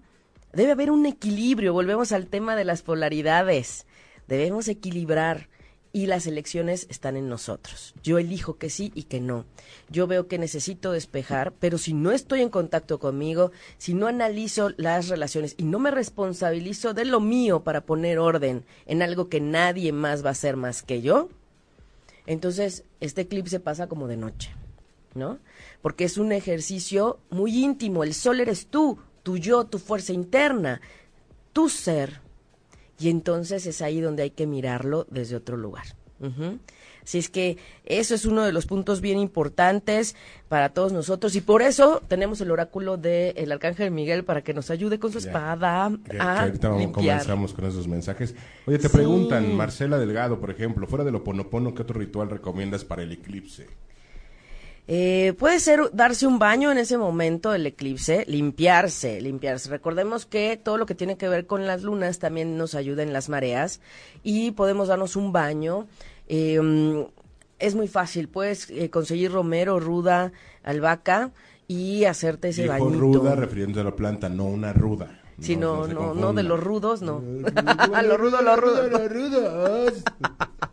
[0.53, 3.87] Debe haber un equilibrio, volvemos al tema de las polaridades.
[4.27, 5.49] Debemos equilibrar
[5.93, 7.95] y las elecciones están en nosotros.
[8.03, 9.47] Yo elijo que sí y que no.
[9.89, 14.71] Yo veo que necesito despejar, pero si no estoy en contacto conmigo, si no analizo
[14.77, 19.41] las relaciones y no me responsabilizo de lo mío para poner orden en algo que
[19.41, 21.31] nadie más va a hacer más que yo,
[22.27, 24.51] entonces este eclipse pasa como de noche,
[25.15, 25.39] ¿no?
[25.81, 28.05] Porque es un ejercicio muy íntimo.
[28.05, 30.83] El sol eres tú, tu yo, tu fuerza interna,
[31.55, 32.21] tu ser
[32.99, 35.85] y entonces es ahí donde hay que mirarlo desde otro lugar.
[37.09, 37.57] Así es que
[37.87, 40.17] eso es uno de los puntos bien importantes
[40.49, 44.71] para todos nosotros y por eso tenemos el oráculo del arcángel Miguel para que nos
[44.71, 48.35] ayude con su espada a ahorita comenzamos con esos mensajes.
[48.67, 53.03] Oye, te preguntan, Marcela Delgado, por ejemplo, fuera del Oponopono, ¿qué otro ritual recomiendas para
[53.03, 53.69] el eclipse?
[54.91, 59.69] Eh, puede ser darse un baño en ese momento del eclipse, limpiarse, limpiarse.
[59.69, 63.13] Recordemos que todo lo que tiene que ver con las lunas también nos ayuda en
[63.13, 63.83] las mareas
[64.23, 65.87] y podemos darnos un baño.
[66.27, 67.07] Em,
[67.59, 70.33] es muy fácil, puedes eh, conseguir romero, ruda,
[70.65, 71.33] albahaca
[71.67, 75.21] y hacerte ese Dijo ruda refiriéndose a la planta, no una ruda.
[75.39, 77.23] Sí, no, no, no, de los rudos, no.
[77.95, 78.89] A lo rudo, lo rudo.
[78.89, 79.93] Los rudos.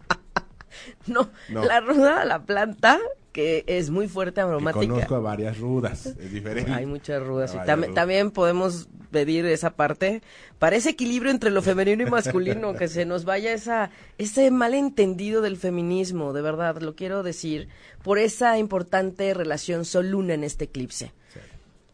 [1.08, 2.97] no, la ruda, la planta
[3.36, 4.88] que es muy fuerte aromática.
[4.88, 6.71] conozco a varias rudas, es diferente.
[6.71, 7.54] Hay muchas rudas.
[7.54, 10.21] Y también podemos pedir esa parte
[10.58, 15.41] para ese equilibrio entre lo femenino y masculino, que se nos vaya esa, ese malentendido
[15.41, 17.67] del feminismo, de verdad, lo quiero decir,
[18.04, 21.12] por esa importante relación sol-luna en este eclipse.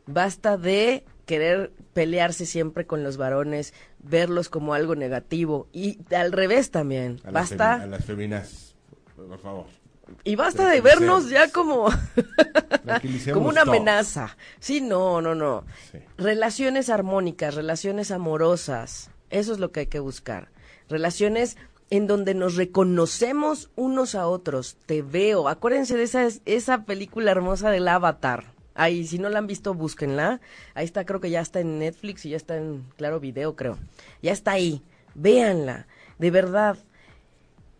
[0.05, 6.69] Basta de querer pelearse siempre con los varones, verlos como algo negativo y al revés
[6.69, 7.19] también.
[7.31, 7.81] Basta.
[7.81, 8.75] a las feminas,
[9.15, 9.80] por favor.
[10.23, 11.89] Y basta de vernos ya como,
[13.33, 14.35] como una amenaza.
[14.59, 15.63] Sí, no, no, no.
[16.17, 19.09] Relaciones armónicas, relaciones amorosas.
[19.29, 20.49] Eso es lo que hay que buscar.
[20.89, 21.57] Relaciones
[21.89, 24.77] en donde nos reconocemos unos a otros.
[24.85, 25.47] Te veo.
[25.47, 28.53] Acuérdense de esa, esa película hermosa del Avatar.
[28.73, 30.39] Ahí, si no la han visto, búsquenla.
[30.73, 33.77] Ahí está, creo que ya está en Netflix y ya está en Claro Video, creo.
[34.21, 34.81] Ya está ahí.
[35.13, 35.87] Véanla.
[36.17, 36.77] De verdad,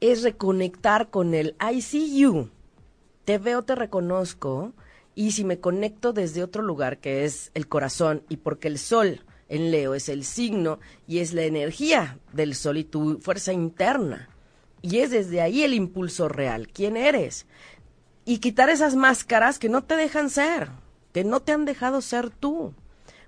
[0.02, 2.50] es reconectar con el I see you.
[3.24, 4.74] Te veo, te reconozco.
[5.14, 9.22] Y si me conecto desde otro lugar, que es el corazón, y porque el sol
[9.48, 14.30] en Leo es el signo y es la energía del sol y tu fuerza interna.
[14.82, 16.70] Y es desde ahí el impulso real.
[16.70, 17.46] ¿Quién eres?
[18.26, 20.70] Y quitar esas máscaras que no te dejan ser,
[21.14, 22.74] que no te han dejado ser tú.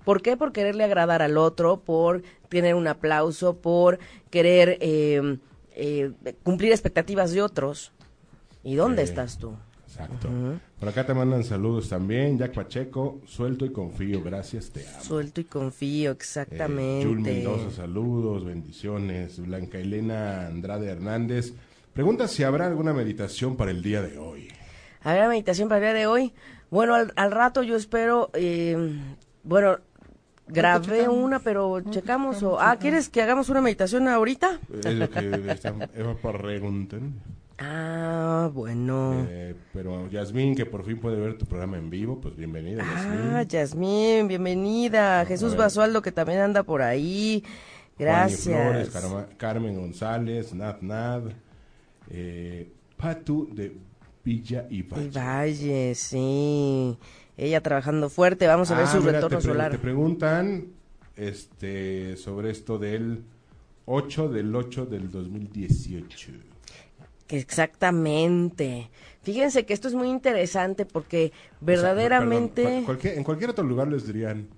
[0.04, 0.36] ¿Por qué?
[0.36, 3.98] Por quererle agradar al otro, por tener un aplauso, por
[4.30, 5.38] querer eh,
[5.74, 7.92] eh, cumplir expectativas de otros.
[8.62, 9.54] ¿Y dónde estás tú?
[9.86, 10.28] Exacto.
[10.80, 12.36] Por acá te mandan saludos también.
[12.36, 15.00] Jack Pacheco, suelto y confío, gracias, te amo.
[15.02, 17.44] Suelto y confío, exactamente.
[17.44, 19.38] Eh, saludos, bendiciones.
[19.38, 21.52] Blanca Elena Andrade Hernández.
[21.92, 24.48] Pregunta si habrá alguna meditación para el día de hoy.
[25.02, 26.32] ¿Habrá meditación para el día de hoy?
[26.70, 28.98] Bueno, al, rato yo espero, eh,
[29.44, 29.78] bueno,
[30.46, 32.42] Grabé una, pero checamos.
[32.42, 34.60] O, ah, ¿quieres que hagamos una meditación ahorita?
[34.84, 35.56] Es lo que.
[37.58, 39.26] Ah, bueno.
[39.28, 42.82] Eh, pero Yasmín, que por fin puede ver tu programa en vivo, pues bienvenida.
[42.84, 45.24] Ah, Yasmín, bienvenida.
[45.24, 47.44] Jesús Basualdo, que también anda por ahí.
[47.98, 48.90] Gracias.
[48.90, 48.90] Flores,
[49.36, 51.22] Carmen González, Nad Nad,
[52.10, 53.76] eh, Patu de
[54.24, 55.06] Villa y Valle.
[55.06, 56.96] Y Valle, sí
[57.36, 58.46] ella trabajando fuerte.
[58.46, 59.72] Vamos a ver ah, su retorno solar.
[59.72, 60.68] Te preguntan
[61.16, 63.24] este, sobre esto del
[63.86, 66.32] 8 del 8 del 2018.
[67.28, 68.90] Exactamente.
[69.22, 72.62] Fíjense que esto es muy interesante porque verdaderamente...
[72.62, 74.48] O sea, perdón, cualquier, en cualquier otro lugar les dirían,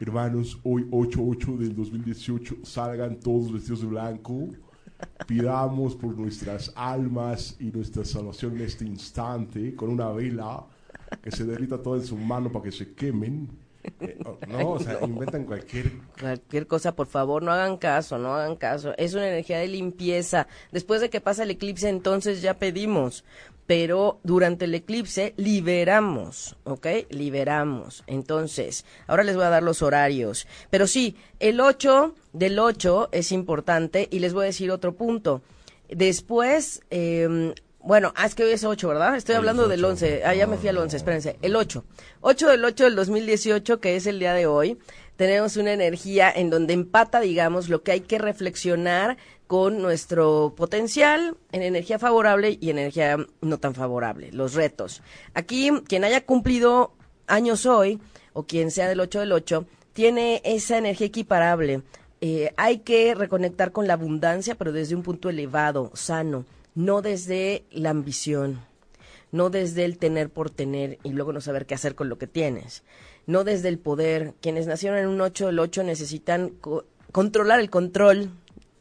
[0.00, 4.48] hermanos, hoy 8-8 del 2018, salgan todos vestidos de blanco,
[5.26, 10.64] pidamos por nuestras almas y nuestra salvación en este instante, con una vela
[11.22, 13.48] que se derrita toda en su mano para que se quemen.
[14.00, 15.92] Eh, oh, no, o sea, inventan cualquier...
[16.18, 18.94] Cualquier cosa, por favor, no hagan caso, no hagan caso.
[18.96, 20.46] Es una energía de limpieza.
[20.70, 23.24] Después de que pasa el eclipse, entonces ya pedimos.
[23.66, 26.86] Pero durante el eclipse liberamos, ¿ok?
[27.10, 28.02] Liberamos.
[28.06, 30.46] Entonces, ahora les voy a dar los horarios.
[30.70, 35.42] Pero sí, el 8 del 8 es importante y les voy a decir otro punto.
[35.88, 39.16] Después, eh, bueno, ah, es que hoy es 8, ¿verdad?
[39.16, 39.92] Estoy hablando es del 8.
[39.92, 40.22] 11.
[40.24, 41.36] Ah, ya me fui al 11, espérense.
[41.42, 41.84] El 8.
[42.20, 44.78] 8 del 8 del 2018, que es el día de hoy.
[45.16, 49.18] Tenemos una energía en donde empata, digamos, lo que hay que reflexionar
[49.52, 55.02] con nuestro potencial en energía favorable y en energía no tan favorable, los retos.
[55.34, 56.94] Aquí, quien haya cumplido
[57.26, 58.00] años hoy,
[58.32, 61.82] o quien sea del 8 del 8, tiene esa energía equiparable.
[62.22, 67.64] Eh, hay que reconectar con la abundancia, pero desde un punto elevado, sano, no desde
[67.72, 68.58] la ambición,
[69.32, 72.26] no desde el tener por tener y luego no saber qué hacer con lo que
[72.26, 72.84] tienes,
[73.26, 74.32] no desde el poder.
[74.40, 78.30] Quienes nacieron en un 8 del 8 necesitan co- controlar el control,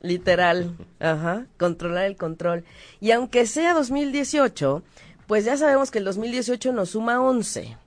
[0.02, 2.64] literal, ajá, controlar el control.
[3.00, 4.84] Y aunque sea 2018,
[5.28, 7.78] pues ya sabemos que el 2018 nos suma 11.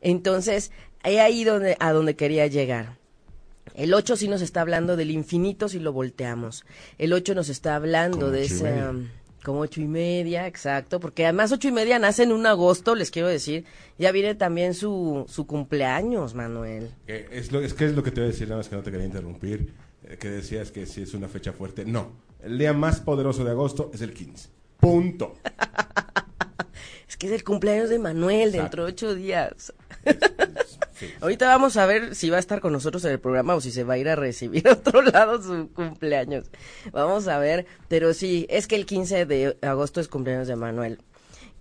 [0.00, 0.70] Entonces,
[1.04, 2.98] he ahí donde, a donde quería llegar.
[3.74, 6.64] El 8 sí nos está hablando del infinito si lo volteamos.
[6.98, 8.64] El 8 nos está hablando Como de esa...
[8.64, 8.94] media.
[9.42, 13.10] Como ocho y media, exacto, porque además ocho y media nace en un agosto, les
[13.10, 13.64] quiero decir,
[13.98, 16.90] ya viene también su, su cumpleaños, Manuel.
[17.06, 18.76] Que es, lo, es que es lo que te voy a decir, nada más que
[18.76, 19.72] no te quería interrumpir, eh,
[20.18, 21.84] que decías que si es una fecha fuerte.
[21.84, 24.48] No, el día más poderoso de agosto es el 15.
[24.78, 25.36] Punto.
[27.08, 28.62] Es que es el cumpleaños de Manuel Exacto.
[28.62, 29.72] dentro de ocho días.
[30.04, 30.12] Sí,
[30.94, 31.06] sí.
[31.20, 33.72] Ahorita vamos a ver si va a estar con nosotros en el programa o si
[33.72, 36.48] se va a ir a recibir a otro lado su cumpleaños.
[36.92, 41.00] Vamos a ver, pero sí, es que el 15 de agosto es cumpleaños de Manuel.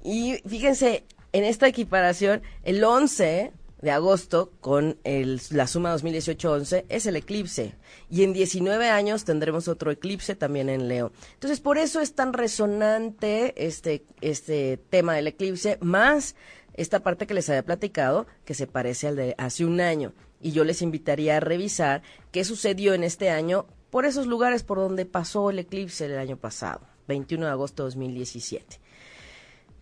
[0.04, 7.06] Y fíjense, en esta equiparación, el 11 de agosto con el, la suma 2018-11 es
[7.06, 7.76] el eclipse.
[8.10, 11.12] Y en 19 años tendremos otro eclipse también en Leo.
[11.34, 16.36] Entonces, por eso es tan resonante este, este tema del eclipse, más
[16.74, 20.14] esta parte que les había platicado, que se parece al de hace un año.
[20.42, 24.78] Y yo les invitaría a revisar qué sucedió en este año por esos lugares por
[24.78, 28.80] donde pasó el eclipse el año pasado, 21 de agosto de 2017.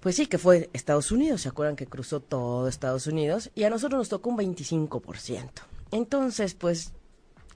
[0.08, 3.52] Pues sí, que fue Estados Unidos, ¿se acuerdan que cruzó todo Estados Unidos?
[3.56, 5.50] Y a nosotros nos tocó un 25%.
[5.91, 6.93] Entonces, pues,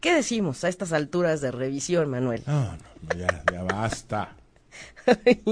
[0.01, 2.43] ¿qué decimos a estas alturas de revisión, Manuel?
[2.45, 4.35] No, no, ya, ya basta.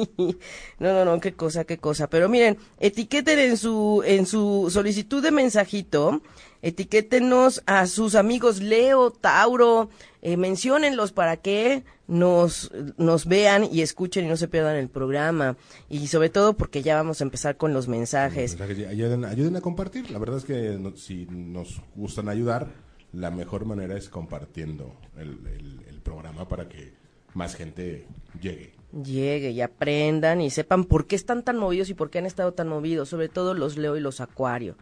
[0.79, 2.09] no, no, no, qué cosa, qué cosa.
[2.09, 6.21] Pero miren, etiqueten en su, en su solicitud de mensajito,
[6.61, 9.89] etiquétenos a sus amigos Leo, Tauro,
[10.21, 15.57] eh, menciónenlos para que nos, nos vean y escuchen y no se pierdan el programa.
[15.89, 18.57] Y sobre todo porque ya vamos a empezar con los mensajes.
[18.59, 20.11] Mensajes, Ayuden, a compartir.
[20.11, 22.67] La verdad es que si nos gustan ayudar,
[23.13, 25.39] la mejor manera es compartiendo el-
[25.87, 26.93] el programa para que
[27.33, 28.07] más gente
[28.41, 28.78] llegue.
[28.91, 32.53] Llegue y aprendan y sepan por qué están tan movidos y por qué han estado
[32.53, 34.75] tan movidos, sobre todo los Leo y los Acuario.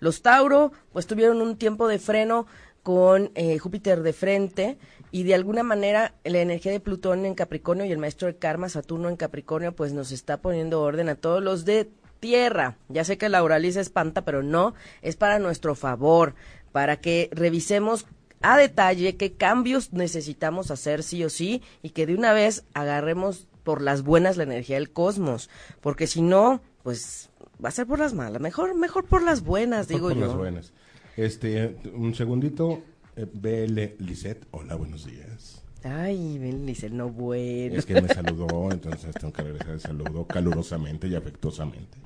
[0.00, 2.46] Los Tauro, pues tuvieron un tiempo de freno
[2.82, 4.78] con eh, Júpiter de frente
[5.10, 8.68] y de alguna manera la energía de Plutón en Capricornio y el maestro de karma,
[8.68, 11.88] Saturno en Capricornio, pues nos está poniendo orden a todos los de
[12.20, 12.76] tierra.
[12.88, 16.34] Ya sé que la espanta, pero no, es para nuestro favor,
[16.72, 18.06] para que revisemos
[18.42, 23.48] a detalle qué cambios necesitamos hacer sí o sí y que de una vez agarremos
[23.64, 25.50] por las buenas la energía del cosmos,
[25.80, 27.30] porque si no, pues
[27.62, 30.26] va a ser por las malas, mejor mejor por las buenas, digo Por yo.
[30.26, 30.72] las buenas.
[31.16, 32.82] Este, un segundito.
[33.16, 35.62] Eh, BL Lisette, hola, buenos días.
[35.84, 37.76] Ay, el no bueno.
[37.78, 41.98] Es que me saludó, entonces tengo que regresar el saludo calurosamente y afectuosamente.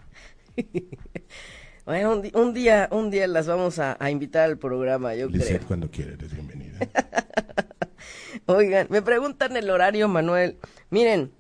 [1.87, 5.57] Bueno, un, un día un día las vamos a, a invitar al programa, yo Lisette,
[5.59, 5.69] creo.
[5.69, 6.79] cuando quieras, eres bienvenida.
[8.47, 10.59] Oigan, me preguntan el horario, Manuel.
[10.91, 11.33] Miren,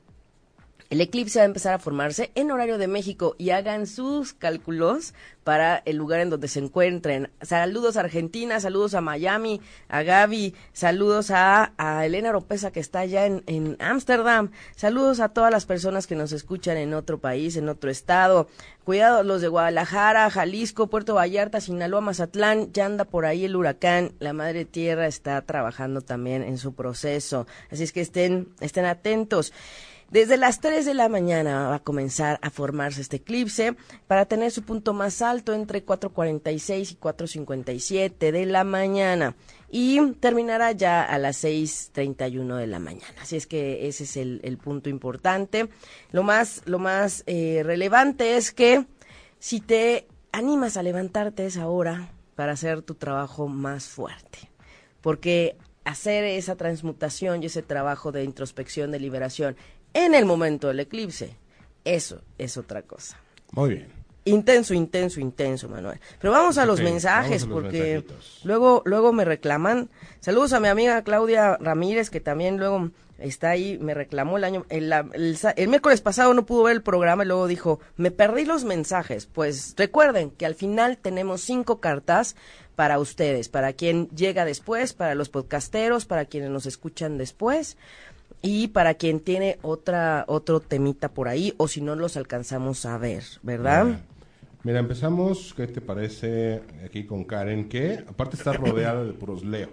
[0.90, 5.12] el eclipse va a empezar a formarse en horario de México y hagan sus cálculos
[5.44, 7.30] para el lugar en donde se encuentren.
[7.42, 13.00] Saludos a Argentina, saludos a Miami, a Gaby, saludos a, a Elena Oropesa que está
[13.00, 17.68] allá en Ámsterdam, saludos a todas las personas que nos escuchan en otro país, en
[17.68, 18.48] otro estado.
[18.84, 24.12] Cuidado los de Guadalajara, Jalisco, Puerto Vallarta, Sinaloa, Mazatlán, ya anda por ahí el huracán.
[24.18, 27.46] La Madre Tierra está trabajando también en su proceso.
[27.70, 29.52] Así es que estén, estén atentos.
[30.10, 34.50] Desde las 3 de la mañana va a comenzar a formarse este eclipse para tener
[34.50, 39.36] su punto más alto entre 4.46 y 4.57 de la mañana
[39.70, 43.14] y terminará ya a las 6.31 de la mañana.
[43.20, 45.68] Así es que ese es el, punto importante.
[46.10, 48.86] Lo más, lo más eh, relevante es que
[49.38, 54.50] si te animas a levantarte esa hora para hacer tu trabajo más fuerte,
[55.02, 59.56] porque hacer esa transmutación y ese trabajo de introspección, de liberación,
[60.04, 61.36] en el momento del eclipse.
[61.84, 63.16] Eso es otra cosa.
[63.52, 63.88] Muy bien.
[64.24, 65.98] Intenso, intenso, intenso, Manuel.
[66.20, 68.04] Pero vamos a los mensajes porque
[68.44, 69.88] luego luego me reclaman.
[70.20, 74.66] Saludos a mi amiga Claudia Ramírez que también luego está ahí, me reclamó el año
[74.68, 78.64] el, el, miércoles pasado no pudo ver el programa y luego dijo, "Me perdí los
[78.64, 82.36] mensajes." Pues recuerden que al final tenemos cinco cartas
[82.76, 87.78] para ustedes, para quien llega después, para los podcasteros, para quienes nos escuchan después
[88.42, 92.98] y para quien tiene otra otro temita por ahí o si no los alcanzamos a
[92.98, 94.00] ver, ¿verdad?
[94.64, 97.68] Mira, empezamos, ¿qué te parece aquí con Karen?
[97.68, 99.70] Que aparte está rodeada de puros Leo.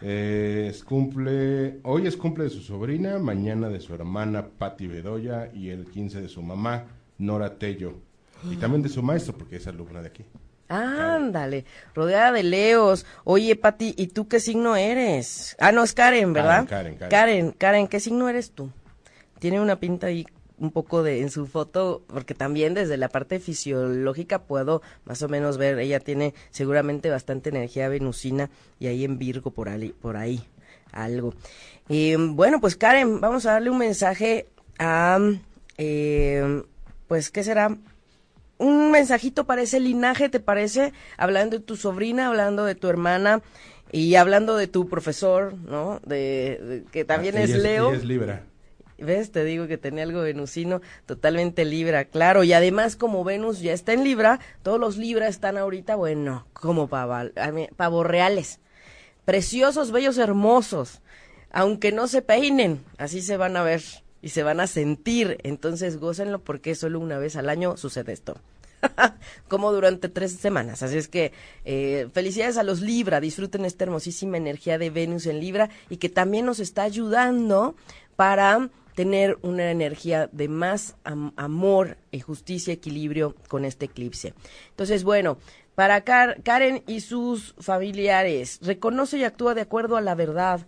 [0.00, 5.68] es cumple, hoy es cumple de su sobrina, mañana de su hermana Patti Bedoya y
[5.68, 6.84] el 15 de su mamá
[7.18, 7.94] Nora Tello.
[8.50, 10.24] Y también de su maestro, porque es alumna de aquí.
[10.68, 13.06] Ándale, rodeada de leos.
[13.24, 15.56] Oye, Pati, ¿y tú qué signo eres?
[15.60, 16.66] Ah, no, es Karen, ¿verdad?
[16.68, 17.52] Karen, Karen, Karen.
[17.52, 18.70] Karen, ¿qué signo eres tú?
[19.38, 20.26] Tiene una pinta ahí
[20.58, 25.28] un poco de en su foto, porque también desde la parte fisiológica puedo más o
[25.28, 30.16] menos ver, ella tiene seguramente bastante energía venusina y ahí en Virgo por ahí, por
[30.16, 30.44] ahí
[30.92, 31.34] algo.
[31.88, 34.46] Eh, bueno, pues Karen, vamos a darle un mensaje
[34.78, 35.18] a,
[35.76, 36.62] eh,
[37.08, 37.76] pues, ¿qué será?
[38.58, 40.92] Un mensajito para ese linaje, ¿te parece?
[41.16, 43.42] Hablando de tu sobrina, hablando de tu hermana
[43.92, 46.00] y hablando de tu profesor, ¿no?
[46.04, 47.92] De, que también ah, es, Leo.
[47.92, 48.44] es Libra.
[48.98, 49.32] ¿Ves?
[49.32, 52.44] Te digo que tenía algo venusino, totalmente Libra, claro.
[52.44, 56.88] Y además, como Venus ya está en Libra, todos los Libra están ahorita, bueno, como
[56.88, 58.60] pavos reales.
[59.24, 61.02] Preciosos, bellos, hermosos.
[61.50, 63.82] Aunque no se peinen, así se van a ver
[64.24, 65.36] y se van a sentir.
[65.42, 68.36] Entonces, gócenlo porque solo una vez al año sucede esto.
[69.48, 70.82] como durante tres semanas.
[70.82, 71.32] Así es que
[71.66, 76.08] eh, felicidades a los Libra, disfruten esta hermosísima energía de Venus en Libra y que
[76.08, 77.76] también nos está ayudando
[78.16, 84.32] para tener una energía de más amor y justicia, equilibrio con este eclipse.
[84.70, 85.36] Entonces, bueno,
[85.74, 90.64] para Karen y sus familiares, reconoce y actúa de acuerdo a la verdad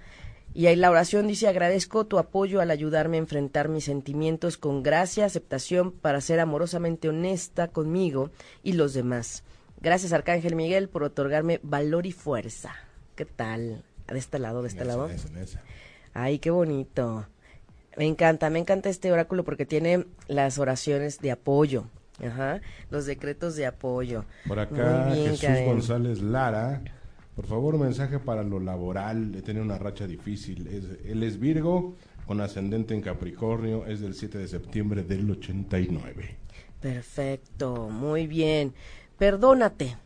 [0.57, 4.83] y ahí la oración dice, agradezco tu apoyo al ayudarme a enfrentar mis sentimientos con
[4.83, 8.31] gracia, aceptación, para ser amorosamente honesta conmigo
[8.63, 9.45] y los demás.
[9.83, 12.75] Gracias, Arcángel Miguel, por otorgarme valor y fuerza.
[13.17, 13.85] ¿Qué tal?
[14.09, 15.11] De este lado, de este lado.
[16.15, 17.27] Ay, qué bonito.
[17.99, 21.85] Me encanta, me encanta este oráculo porque tiene las oraciones de apoyo.
[22.27, 24.25] Ajá, los decretos de apoyo.
[24.49, 26.81] Por acá, Jesús González Lara
[27.37, 29.35] por favor, un mensaje para lo laboral.
[29.35, 30.67] He tenido una racha difícil.
[31.05, 31.95] él es Virgo,
[32.27, 33.85] con ascendente en Capricornio.
[33.85, 36.39] Es del 7 de septiembre del 89.
[36.81, 38.73] Perfecto, muy bien.
[39.19, 39.99] Perdónate.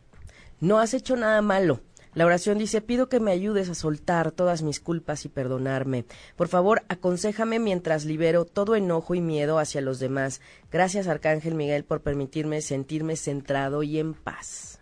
[0.59, 1.81] No has hecho nada malo.
[2.15, 6.07] La oración dice, pido que me ayudes a soltar todas mis culpas y perdonarme.
[6.35, 10.41] Por favor, aconsejame mientras libero todo enojo y miedo hacia los demás.
[10.73, 14.81] Gracias, Arcángel Miguel, por permitirme sentirme centrado y en paz.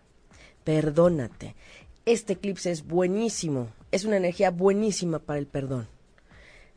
[0.64, 1.54] Perdónate.
[2.09, 5.88] Este eclipse es buenísimo, es una energía buenísima para el perdón.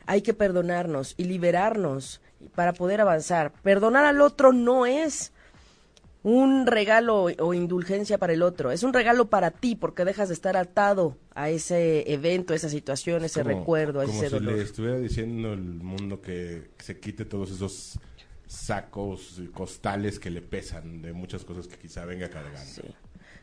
[0.06, 2.20] Hay que perdonarnos y liberarnos
[2.54, 3.54] para poder avanzar.
[3.63, 5.32] Perdonar al otro no es
[6.22, 10.34] un regalo o indulgencia para el otro, es un regalo para ti porque dejas de
[10.34, 14.62] estar atado a ese evento, a esa situación, ese recuerdo, a como ese si le
[14.62, 17.98] estuviera diciendo el mundo que se quite todos esos
[18.48, 22.70] sacos y costales que le pesan de muchas cosas que quizá venga cargando.
[22.70, 22.82] Sí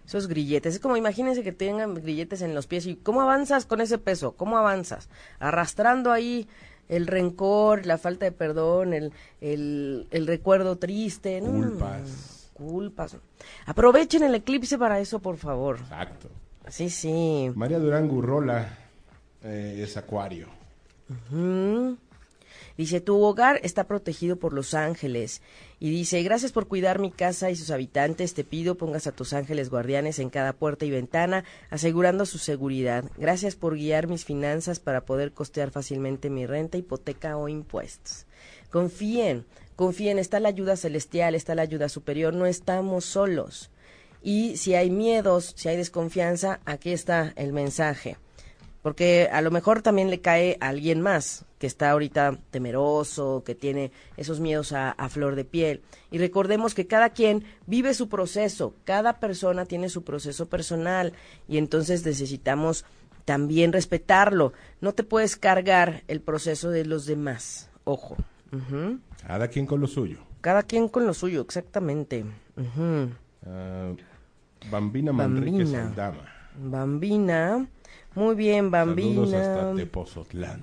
[0.09, 0.75] esos grilletes.
[0.75, 4.33] Es como imagínense que tengan grilletes en los pies y ¿cómo avanzas con ese peso?
[4.33, 5.09] ¿Cómo avanzas?
[5.39, 6.49] Arrastrando ahí
[6.89, 11.41] el rencor, la falta de perdón, el, el, recuerdo triste.
[11.41, 12.51] Culpas.
[12.55, 13.17] culpas.
[13.67, 15.77] Aprovechen el eclipse para eso, por favor.
[15.77, 16.29] Exacto.
[16.69, 17.53] Sí, sí.
[17.55, 18.79] María Durán Gurrola
[19.43, 20.49] eh, es acuario.
[22.79, 25.43] Dice, tu hogar está protegido por los ángeles.
[25.81, 28.35] Y dice, gracias por cuidar mi casa y sus habitantes.
[28.35, 33.05] Te pido pongas a tus ángeles guardianes en cada puerta y ventana, asegurando su seguridad.
[33.17, 38.27] Gracias por guiar mis finanzas para poder costear fácilmente mi renta, hipoteca o impuestos.
[38.71, 43.71] Confíen, confíen, está la ayuda celestial, está la ayuda superior, no estamos solos.
[44.21, 48.17] Y si hay miedos, si hay desconfianza, aquí está el mensaje
[48.89, 53.55] porque a lo mejor también le cae a alguien más que está ahorita temeroso, que
[53.55, 55.83] tiene esos miedos a, flor de piel.
[56.11, 61.13] Y recordemos que cada quien vive su proceso, cada persona tiene su proceso personal
[61.47, 62.87] y entonces necesitamos
[63.27, 64.55] también respetarlo.
[64.81, 67.69] No te puedes cargar el proceso de los demás.
[67.85, 68.17] Ojo.
[69.27, 70.21] Cada quien con lo suyo.
[70.41, 72.25] Cada quien con lo suyo, exactamente.
[73.47, 73.93] Ah,
[74.71, 76.38] Bambina Manrique Saldama.
[76.59, 77.67] Bambina.
[78.15, 79.15] Muy bien, Bambina.
[79.15, 79.35] Saludos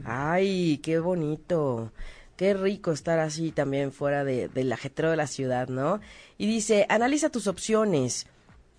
[0.06, 1.92] Ay, qué bonito.
[2.36, 6.02] Qué rico estar así también fuera de, del ajetreo de la ciudad, ¿no?
[6.38, 8.28] Y dice, analiza tus opciones.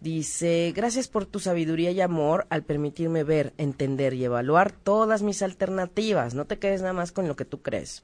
[0.01, 5.41] Dice, gracias por tu sabiduría y amor al permitirme ver, entender y evaluar todas mis
[5.41, 6.35] alternativas.
[6.35, 8.03] No te quedes nada más con lo que tú crees.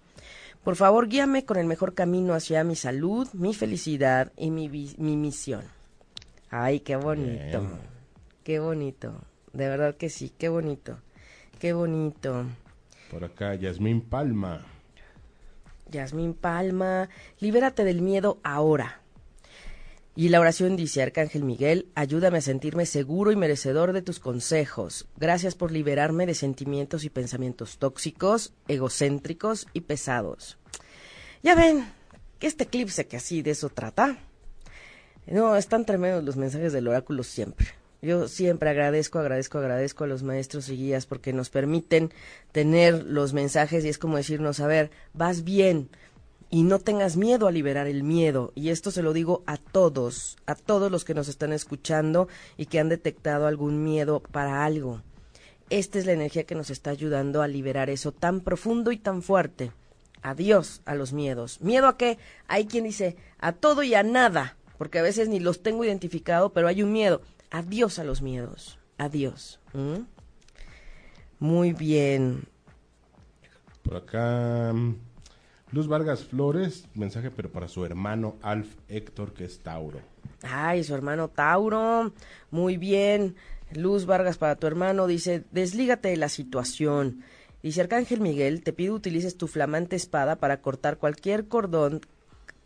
[0.65, 5.17] Por favor, guíame con el mejor camino hacia mi salud, mi felicidad y mi, mi
[5.17, 5.65] misión.
[6.51, 7.69] Ay, qué bonito.
[8.45, 9.15] Qué bonito.
[9.53, 10.99] De verdad que sí, qué bonito.
[11.59, 12.47] Qué bonito.
[13.11, 14.67] Por acá, Yasmín Palma.
[15.91, 19.03] Yasmín Palma, libérate del miedo ahora.
[20.15, 25.07] Y la oración dice, Arcángel Miguel, ayúdame a sentirme seguro y merecedor de tus consejos.
[25.17, 30.59] Gracias por liberarme de sentimientos y pensamientos tóxicos, egocéntricos y pesados.
[31.43, 31.87] Ya ven,
[32.39, 34.19] que este eclipse que así de eso trata.
[35.27, 37.69] No, están tremendos los mensajes del oráculo siempre.
[38.03, 42.13] Yo siempre agradezco, agradezco, agradezco a los maestros y guías porque nos permiten
[42.51, 45.89] tener los mensajes y es como decirnos, a ver, vas bien,
[46.53, 48.53] y no tengas miedo a liberar el miedo.
[48.55, 52.29] Y esto se lo digo a todos, a todos los que nos están escuchando
[52.59, 55.01] y que han detectado algún miedo para algo.
[55.71, 59.23] Esta es la energía que nos está ayudando a liberar eso tan profundo y tan
[59.23, 59.73] fuerte.
[60.21, 61.59] Adiós a los miedos.
[61.63, 62.19] ¿Miedo a qué?
[62.49, 66.53] Hay quien dice a todo y a nada, porque a veces ni los tengo identificado,
[66.53, 67.23] pero hay un miedo.
[67.53, 68.79] Adiós a los miedos.
[68.97, 69.61] Adiós.
[71.39, 72.45] Muy bien.
[73.83, 74.73] Por acá.
[75.71, 80.01] Luz Vargas Flores, mensaje pero para su hermano Alf Héctor, que es Tauro.
[80.43, 82.13] Ay, su hermano Tauro,
[82.51, 83.37] muy bien.
[83.75, 87.23] Luz Vargas para tu hermano dice, deslígate de la situación.
[87.63, 92.01] Dice Arcángel Miguel, te pido utilices tu flamante espada para cortar cualquier cordón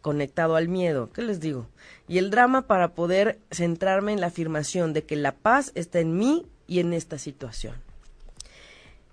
[0.06, 1.10] conectado al miedo.
[1.12, 1.66] ¿Qué les digo?
[2.06, 6.16] Y el drama para poder centrarme en la afirmación de que la paz está en
[6.16, 7.74] mí y en esta situación.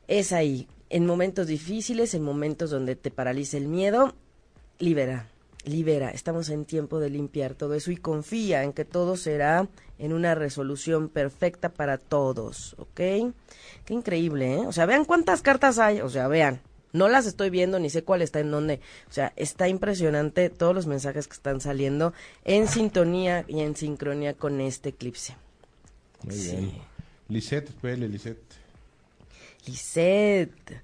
[0.08, 4.14] Es ahí, en momentos difíciles, en momentos donde te paraliza el miedo,
[4.78, 5.30] libera,
[5.66, 6.12] libera.
[6.12, 9.68] Estamos en tiempo de limpiar todo eso y confía en que todo será
[9.98, 12.94] en una resolución perfecta para todos, ¿ok?
[12.94, 13.34] Qué
[13.96, 14.68] increíble, ¿eh?
[14.68, 16.62] O sea, vean cuántas cartas hay, o sea, vean.
[16.94, 18.80] No las estoy viendo ni sé cuál está en dónde.
[19.10, 22.14] O sea, está impresionante todos los mensajes que están saliendo
[22.46, 25.36] en sintonía y en sincronía con este eclipse.
[26.24, 26.72] Muy bien.
[27.28, 28.64] Lisette, Pele, Lisette.
[29.66, 30.82] Lisette,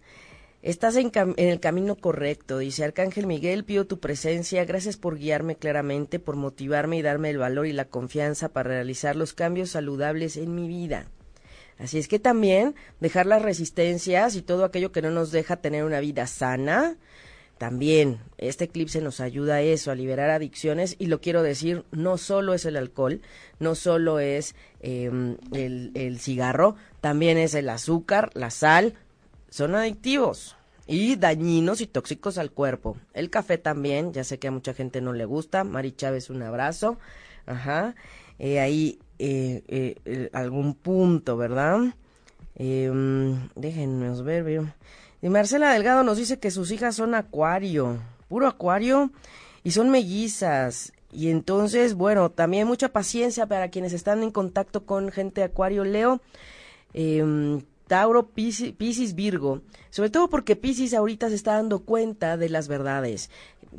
[0.62, 6.18] estás en, el camino correcto, dice Arcángel Miguel, pido tu presencia, gracias por guiarme claramente,
[6.18, 10.55] por motivarme y darme el valor y la confianza para realizar los cambios saludables en
[10.55, 11.07] mi vida.
[11.80, 15.86] Así es que también dejar las resistencias y todo aquello que no nos deja tener
[15.86, 16.98] una vida sana,
[17.58, 22.18] también este eclipse nos ayuda a eso, a liberar adicciones y lo quiero decir, no
[22.18, 23.22] solo es el alcohol,
[23.60, 28.96] no solo es em, el, el cigarro, también es el azúcar, la sal,
[29.50, 32.98] son adictivos y dañinos y tóxicos al cuerpo.
[33.14, 35.64] El café también, ya sé que a mucha gente no le gusta.
[35.64, 36.98] Mari Chávez, un abrazo.
[37.46, 37.94] Ajá.
[38.40, 39.64] Eh, ahí eh,
[40.06, 41.94] eh, algún punto, ¿verdad?
[42.56, 44.74] Em, déjenme ver.
[45.22, 47.98] Y Marcela Delgado nos dice que sus hijas son acuario,
[48.28, 49.12] puro acuario,
[49.64, 50.94] y son mellizas.
[51.12, 55.84] Y entonces, bueno, también mucha paciencia para quienes están en contacto con gente acuario.
[55.84, 56.22] Leo,
[56.94, 62.68] eh, Tauro, Piscis, Virgo, sobre todo porque Piscis ahorita se está dando cuenta de las
[62.68, 63.32] verdades.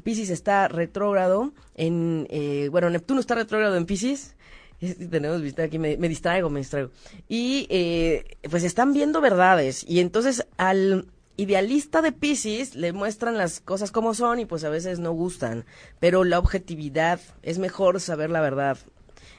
[0.02, 4.34] Piscis está retrógrado en, eh, bueno, Neptuno está retrógrado en Piscis.
[5.10, 6.90] Tenemos vista aquí, me, distraigo, me distraigo.
[7.28, 9.84] Y eh, pues están viendo verdades.
[9.86, 11.06] Y entonces al
[11.36, 15.64] idealista de Piscis le muestran las cosas como son y pues a veces no gustan.
[15.98, 18.78] Pero la objetividad, es mejor saber la verdad.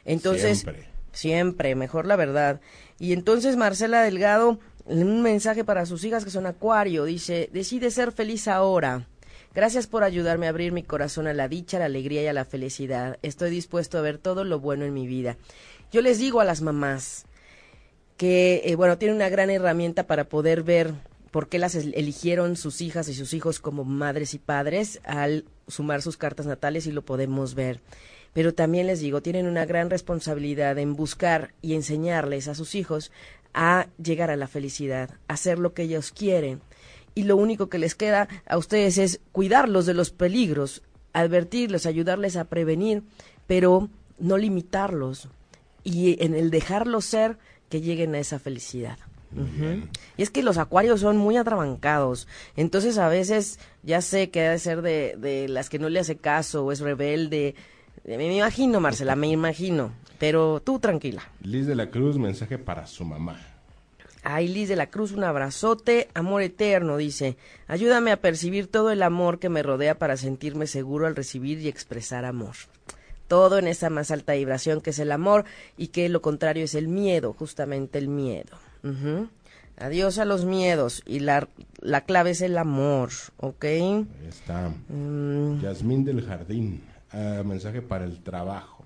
[0.05, 2.61] Entonces, siempre, siempre mejor la verdad.
[2.99, 8.11] Y entonces Marcela Delgado, un mensaje para sus hijas que son acuario, dice, decide ser
[8.11, 9.07] feliz ahora.
[9.53, 12.45] Gracias por ayudarme a abrir mi corazón a la dicha, la alegría y a la
[12.45, 13.17] felicidad.
[13.21, 15.37] Estoy dispuesto a ver todo lo bueno en mi vida.
[15.91, 17.25] Yo les digo a las mamás
[18.17, 20.93] que, eh, bueno, tienen una gran herramienta para poder ver
[21.31, 26.01] por qué las eligieron sus hijas y sus hijos como madres y padres al sumar
[26.01, 27.81] sus cartas natales y lo podemos ver
[28.33, 33.11] pero también les digo, tienen una gran responsabilidad en buscar y enseñarles a sus hijos
[33.53, 36.61] a llegar a la felicidad, a hacer lo que ellos quieren.
[37.15, 40.81] Y lo único que les queda a ustedes es cuidarlos de los peligros,
[41.13, 43.03] advertirlos, ayudarles a prevenir,
[43.47, 43.89] pero
[44.19, 45.27] no limitarlos.
[45.83, 47.37] Y en el dejarlos ser,
[47.69, 48.97] que lleguen a esa felicidad.
[50.17, 52.27] Y es que los acuarios son muy atrabancados.
[52.57, 56.17] Entonces a veces ya sé que debe ser de, de las que no le hace
[56.17, 57.55] caso o es rebelde.
[58.03, 59.93] Me imagino, Marcela, me imagino.
[60.19, 61.23] Pero tú tranquila.
[61.41, 63.39] Liz de la Cruz, mensaje para su mamá.
[64.23, 67.37] Liz de la Cruz, un abrazote, amor eterno, dice.
[67.67, 71.67] Ayúdame a percibir todo el amor que me rodea para sentirme seguro al recibir y
[71.67, 72.55] expresar amor.
[73.27, 75.45] Todo en esa más alta vibración que es el amor
[75.77, 78.57] y que lo contrario es el miedo, justamente el miedo.
[79.77, 81.47] Adiós a los miedos y la,
[81.79, 83.65] la clave es el amor, ¿ok?
[83.65, 84.71] Ahí está.
[84.89, 85.61] Mm.
[85.61, 88.80] Yasmín del Jardín, ah, mensaje para el trabajo.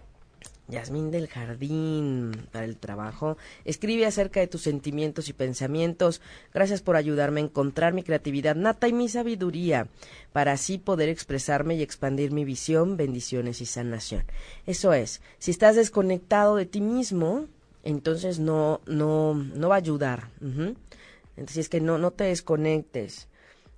[0.68, 3.38] Yasmín del Jardín, para el trabajo.
[3.66, 6.22] Escribe acerca de tus sentimientos y pensamientos.
[6.54, 9.88] Gracias por ayudarme a encontrar mi creatividad nata y mi sabiduría,
[10.34, 14.24] para así poder expresarme y expandir mi visión, bendiciones y sanación.
[14.66, 17.48] Eso es, si estás desconectado de ti mismo,
[17.84, 20.30] entonces no, no, no va a ayudar.
[20.42, 23.28] Entonces es que no, no te desconectes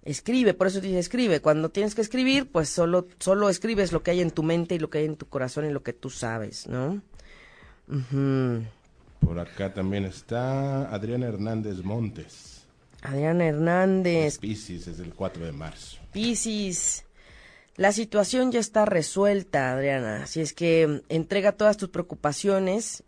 [0.04, 1.42] escribe, por eso dice escribe.
[1.42, 4.80] Cuando tienes que escribir, pues solo, solo escribes lo que hay en tu mente y
[4.80, 7.02] lo que hay en tu corazón y lo que tú sabes, ¿no?
[9.20, 12.66] Por acá también está Adriana Hernández Montes.
[13.02, 14.40] Adriana Hernández.
[14.40, 15.98] Piscis, es el 4 de marzo.
[16.12, 17.06] Piscis.
[17.76, 20.24] La situación ya está resuelta, Adriana.
[20.24, 23.04] Así es que entrega todas tus preocupaciones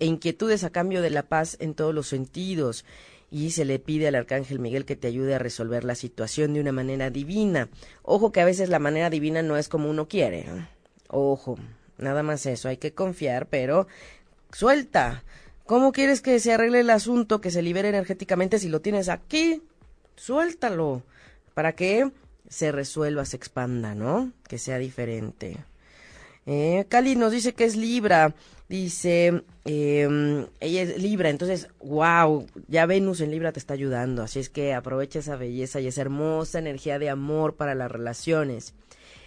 [0.00, 2.84] e inquietudes a cambio de la paz en todos los sentidos
[3.30, 6.60] y se le pide al arcángel Miguel que te ayude a resolver la situación de
[6.60, 7.68] una manera divina.
[8.02, 10.46] Ojo que a veces la manera divina no es como uno quiere.
[11.08, 11.58] Ojo,
[11.98, 13.86] nada más eso, hay que confiar, pero
[14.52, 15.22] suelta.
[15.64, 19.62] ¿Cómo quieres que se arregle el asunto, que se libere energéticamente si lo tienes aquí?
[20.16, 21.04] Suéltalo,
[21.54, 22.10] para que
[22.48, 24.32] se resuelva, se expanda, ¿no?
[24.48, 25.58] Que sea diferente.
[26.46, 28.34] Eh, Cali nos dice que es Libra.
[28.70, 34.38] Dice, eh, ella es Libra, entonces, wow, ya Venus en Libra te está ayudando, así
[34.38, 38.74] es que aprovecha esa belleza y esa hermosa energía de amor para las relaciones.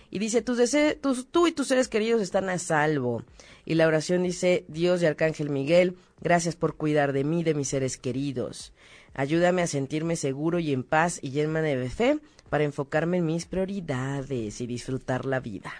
[0.10, 0.60] Y dice, tus
[1.02, 3.24] tus, tú y tus seres queridos están a salvo.
[3.66, 7.68] Y la oración dice, Dios y Arcángel Miguel, gracias por cuidar de mí, de mis
[7.68, 8.72] seres queridos.
[9.14, 12.18] Ayúdame a sentirme seguro y en paz y llena de fe
[12.50, 15.74] para enfocarme en mis prioridades y disfrutar la vida.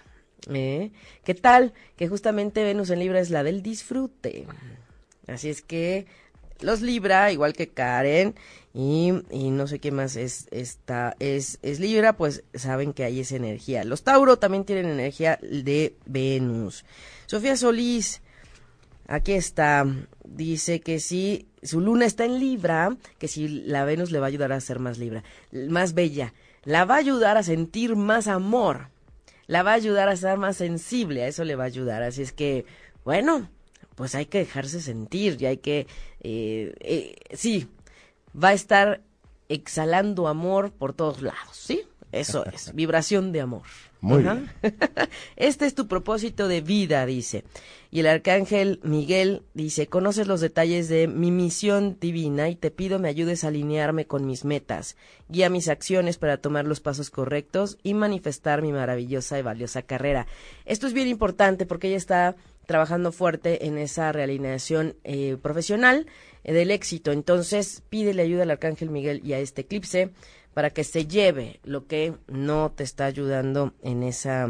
[0.48, 0.90] ¿Eh?
[1.24, 1.72] ¿Qué tal?
[1.96, 4.46] Que justamente Venus en Libra es la del disfrute.
[5.26, 6.06] Así es que
[6.60, 8.34] los Libra, igual que Karen,
[8.72, 13.20] y, y no sé qué más es, esta, es, es Libra, pues saben que hay
[13.20, 13.84] esa energía.
[13.84, 16.84] Los Tauro también tienen energía de Venus.
[17.26, 18.20] Sofía Solís,
[19.06, 19.86] aquí está,
[20.24, 24.28] dice que si su luna está en Libra, que si la Venus le va a
[24.28, 26.34] ayudar a ser más Libra, más bella,
[26.64, 28.93] la va a ayudar a sentir más amor
[29.46, 32.02] la va a ayudar a ser más sensible, a eso le va a ayudar.
[32.02, 32.64] Así es que,
[33.04, 33.48] bueno,
[33.94, 35.86] pues hay que dejarse sentir y hay que,
[36.20, 37.68] eh, eh, sí,
[38.34, 39.02] va a estar
[39.48, 41.82] exhalando amor por todos lados, ¿sí?
[42.14, 43.62] Eso es, vibración de amor.
[44.00, 44.50] Muy bien.
[45.36, 47.44] Este es tu propósito de vida, dice.
[47.90, 52.98] Y el arcángel Miguel dice, conoces los detalles de mi misión divina y te pido
[52.98, 54.96] me ayudes a alinearme con mis metas.
[55.28, 60.26] Guía mis acciones para tomar los pasos correctos y manifestar mi maravillosa y valiosa carrera.
[60.66, 62.36] Esto es bien importante porque ella está
[62.66, 66.06] trabajando fuerte en esa realineación eh, profesional
[66.42, 67.12] eh, del éxito.
[67.12, 70.10] Entonces, pídele ayuda al arcángel Miguel y a este eclipse
[70.54, 74.44] para que se lleve lo que no te está ayudando en esa,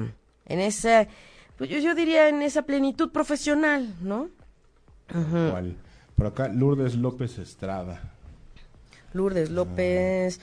[0.46, 1.09] en esa,
[1.57, 4.28] pues yo, diría en esa plenitud profesional, ¿no?
[6.16, 8.12] Por acá, Lourdes López Estrada.
[9.12, 10.40] Lourdes López,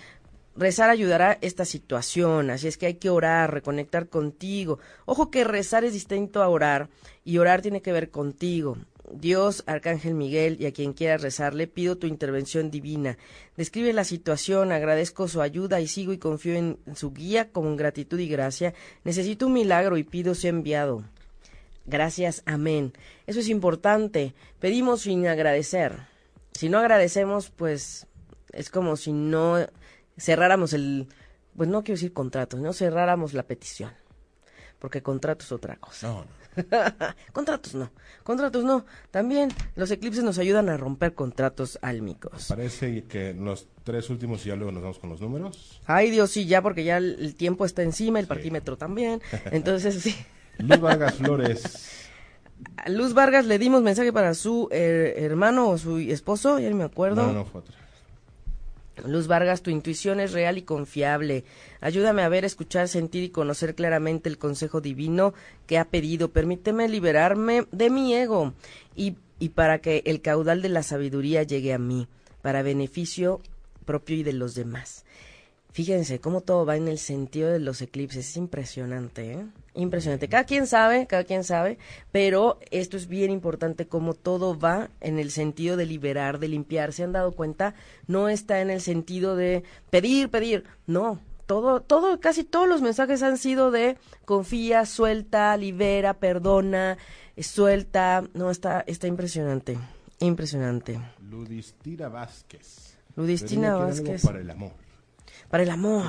[0.56, 4.80] rezar ayudará esta situación, así es que hay que orar, reconectar contigo.
[5.06, 6.90] Ojo que rezar es distinto a orar
[7.24, 8.78] y orar tiene que ver contigo.
[9.14, 13.18] Dios, Arcángel Miguel y a quien quieras rezarle, pido tu intervención divina.
[13.58, 18.20] Describe la situación, agradezco su ayuda y sigo y confío en su guía con gratitud
[18.20, 18.74] y gracia.
[19.04, 21.04] Necesito un milagro y pido sea enviado.
[21.86, 22.94] Gracias, amén.
[23.28, 24.34] Eso es importante.
[24.60, 26.08] Pedimos sin agradecer.
[26.54, 28.08] Si no agradecemos, pues
[28.52, 29.66] es como si no
[30.18, 31.08] cerráramos el,
[31.56, 33.92] pues no quiero decir contrato, no cerráramos la petición.
[34.80, 36.08] Porque contrato es otra cosa.
[36.08, 36.26] No,
[37.34, 37.92] contratos no,
[38.24, 38.86] contratos no.
[39.10, 42.48] También los eclipses nos ayudan a romper contratos álmicos.
[42.48, 45.82] Parece que los tres últimos y ya luego nos vamos con los números.
[45.86, 49.22] Ay Dios, sí, ya porque ya el, tiempo está encima, el parquímetro también.
[49.52, 50.16] Entonces sí.
[50.58, 51.98] Luz Vargas Flores.
[52.88, 56.84] Luz Vargas le dimos mensaje para su eh, hermano o su esposo, ya no me
[56.84, 57.26] acuerdo.
[57.28, 57.81] No, no, fue otra.
[59.06, 61.44] Luz Vargas, tu intuición es real y confiable.
[61.80, 65.34] Ayúdame a ver, escuchar, sentir y conocer claramente el consejo divino
[65.68, 66.30] que ha pedido.
[66.30, 68.54] Permíteme liberarme de mi ego
[68.96, 72.08] y, y para que el caudal de la sabiduría llegue a mí,
[72.42, 73.42] para beneficio
[73.86, 75.06] propio y de los demás.
[75.74, 78.30] Fíjense cómo todo va en el sentido de los eclipses.
[78.30, 79.46] Es impresionante, ¿eh?
[79.74, 80.28] Impresionante.
[80.28, 81.78] Cada quien sabe, cada quien sabe,
[82.12, 86.92] pero esto es bien importante cómo todo va en el sentido de liberar, de limpiar.
[86.92, 87.74] ¿Se han dado cuenta?
[88.06, 90.66] No está en el sentido de pedir, pedir.
[90.88, 91.20] No.
[91.46, 96.98] Todo, todo, casi todos los mensajes han sido de confía, suelta, libera, perdona,
[97.38, 98.24] suelta.
[98.34, 99.78] No, está, está impresionante.
[100.20, 101.00] Impresionante.
[101.22, 102.98] Ludistira Vázquez.
[103.16, 104.22] Ludistina Vázquez.
[104.24, 104.72] Para el amor.
[105.52, 106.06] Para el amor.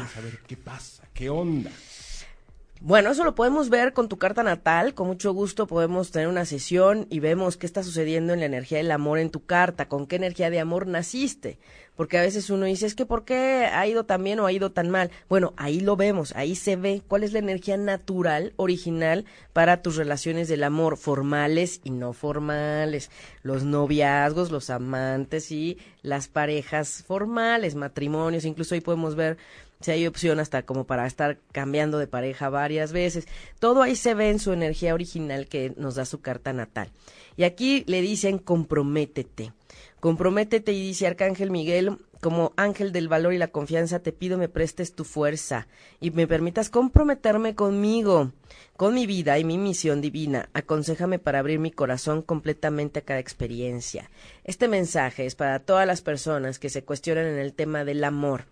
[2.84, 4.92] Bueno, eso lo podemos ver con tu carta natal.
[4.94, 8.78] Con mucho gusto podemos tener una sesión y vemos qué está sucediendo en la energía
[8.78, 11.60] del amor en tu carta, con qué energía de amor naciste.
[11.94, 14.52] Porque a veces uno dice, es que ¿por qué ha ido tan bien o ha
[14.52, 15.12] ido tan mal?
[15.28, 19.94] Bueno, ahí lo vemos, ahí se ve cuál es la energía natural, original, para tus
[19.94, 23.12] relaciones del amor, formales y no formales.
[23.44, 28.44] Los noviazgos, los amantes y las parejas formales, matrimonios.
[28.44, 29.38] Incluso ahí podemos ver
[29.82, 33.26] si hay opción hasta como para estar cambiando de pareja varias veces.
[33.58, 36.90] Todo ahí se ve en su energía original que nos da su carta natal.
[37.36, 39.52] Y aquí le dicen comprométete.
[40.00, 44.48] Comprométete y dice Arcángel Miguel, como ángel del valor y la confianza, te pido me
[44.48, 45.66] prestes tu fuerza
[46.00, 48.30] y me permitas comprometerme conmigo,
[48.76, 50.48] con mi vida y mi misión divina.
[50.54, 54.10] Aconsejame para abrir mi corazón completamente a cada experiencia.
[54.44, 58.44] Este mensaje es para todas las personas que se cuestionan en el tema del amor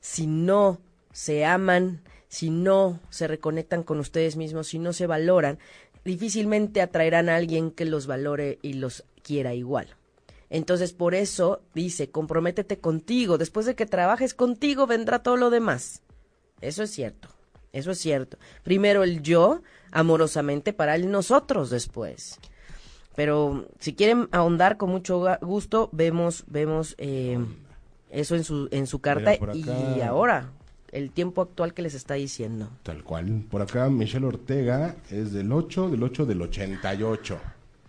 [0.00, 0.80] si no
[1.12, 5.58] se aman, si no se reconectan con ustedes mismos, si no se valoran,
[6.04, 9.96] difícilmente atraerán a alguien que los valore y los quiera igual.
[10.50, 13.36] Entonces, por eso dice, comprométete contigo.
[13.36, 16.02] Después de que trabajes contigo, vendrá todo lo demás.
[16.60, 17.28] Eso es cierto.
[17.72, 18.38] Eso es cierto.
[18.62, 22.38] Primero el yo, amorosamente, para el nosotros después.
[23.14, 27.38] Pero si quieren ahondar con mucho gusto, vemos, vemos eh,
[28.10, 30.50] eso en su, en su carta Mira, por y acá- ahora,
[30.92, 32.70] el tiempo actual que les está diciendo.
[32.82, 33.44] Tal cual.
[33.50, 37.38] Por acá, Michelle Ortega es del 8, del 8 del 88.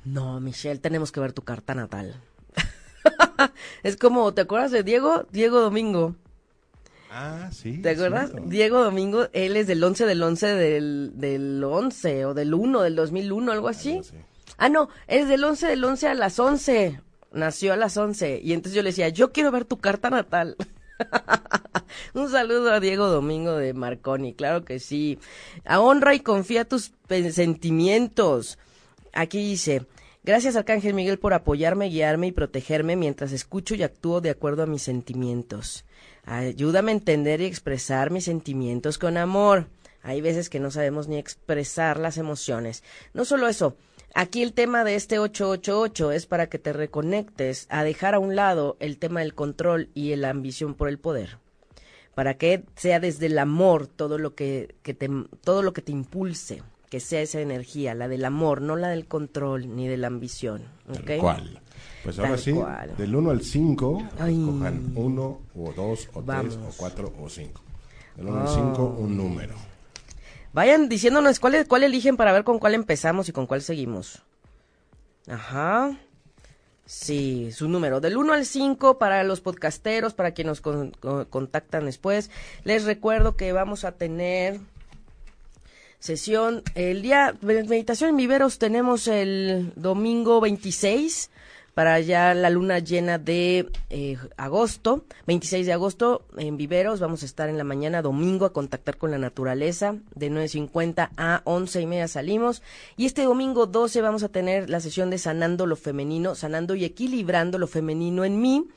[0.06, 2.16] No, Michelle, tenemos que ver tu carta natal.
[3.84, 5.26] es como, ¿te acuerdas de Diego?
[5.32, 6.16] Diego Domingo.
[7.12, 7.80] Ah, sí.
[7.82, 8.30] ¿Te acuerdas?
[8.30, 8.50] cierto.
[8.50, 12.96] Diego Domingo, él es del 11 del 11 del, del 11 o del 1 del
[12.96, 13.90] 2001, algo así.
[13.90, 14.16] Algo así.
[14.58, 17.02] Ah, no, es del 11 del 11 a las 11.
[17.32, 18.42] Nació a las 11.
[18.44, 20.56] Y entonces yo le decía, yo quiero ver tu carta natal.
[22.14, 25.20] Un saludo a Diego Domingo de Marconi, claro que sí.
[25.66, 26.94] A honra y confía tus
[27.32, 28.58] sentimientos.
[29.14, 29.86] Aquí dice,
[30.24, 34.68] gracias Arcángel Miguel por apoyarme, guiarme y protegerme mientras escucho y actúo de acuerdo a
[34.68, 35.86] mis sentimientos.
[36.26, 39.68] Ayúdame a entender y expresar mis sentimientos con amor.
[40.02, 42.84] Hay veces que no sabemos ni expresar las emociones.
[43.14, 43.76] No solo eso,
[44.14, 48.36] aquí el tema de este 888 es para que te reconectes a dejar a un
[48.36, 51.38] lado el tema del control y la ambición por el poder.
[52.16, 55.10] Para que sea desde el amor todo lo que, que te,
[55.44, 59.06] todo lo que te impulse, que sea esa energía, la del amor, no la del
[59.06, 60.64] control ni de la ambición.
[60.92, 61.22] Tal ¿ok?
[61.22, 61.62] cual.
[62.04, 62.98] Pues ahora Tal sí, cual.
[62.98, 64.40] del 1 al 5, Ay.
[64.40, 66.56] escojan 1 o 2 o 3 Vamos.
[66.58, 67.62] o 4 o 5.
[68.18, 69.56] Del 1 al 5, un número.
[70.54, 74.24] Vayan diciéndonos cuál, cuál eligen para ver con cuál empezamos y con cuál seguimos.
[75.28, 75.96] Ajá.
[76.86, 78.00] Sí, su número.
[78.02, 82.32] Del 1 al 5 para los podcasteros, para quienes nos con- con- contactan después.
[82.64, 84.60] Les recuerdo que vamos a tener
[86.00, 86.64] sesión.
[86.76, 91.30] El día de meditación en viveros tenemos el domingo 26
[91.80, 97.00] para ya la luna llena de eh, agosto, 26 de agosto en viveros.
[97.00, 99.96] Vamos a estar en la mañana domingo a contactar con la naturaleza.
[100.14, 102.64] De 9.50 a 11 y media salimos.
[102.98, 106.84] Y este domingo 12 vamos a tener la sesión de sanando lo femenino, sanando y
[106.84, 108.68] equilibrando lo femenino en mí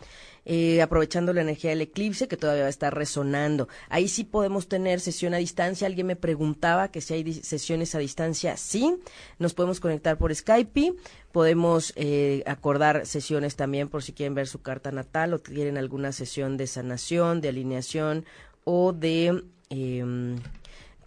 [0.45, 3.69] eh, aprovechando la energía del eclipse que todavía va a estar resonando.
[3.89, 5.87] Ahí sí podemos tener sesión a distancia.
[5.87, 8.57] Alguien me preguntaba que si hay sesiones a distancia.
[8.57, 8.97] Sí,
[9.39, 10.95] nos podemos conectar por Skype.
[11.31, 16.13] Podemos eh, acordar sesiones también por si quieren ver su carta natal o quieren alguna
[16.13, 18.25] sesión de sanación, de alineación
[18.65, 19.45] o de...
[19.71, 20.37] em,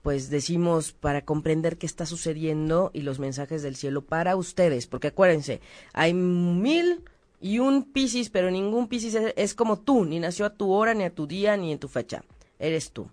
[0.06, 5.08] pues decimos para comprender qué está sucediendo y los mensajes del cielo para ustedes, porque
[5.08, 5.62] acuérdense,
[5.94, 7.02] hay mil
[7.42, 10.94] y un Piscis, pero ningún Piscis es, es como tú, ni nació a tu hora,
[10.94, 12.24] ni a tu día, ni en tu fecha,
[12.60, 13.08] eres tú.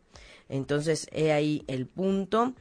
[0.49, 2.55] Entonces, he ahí el punto.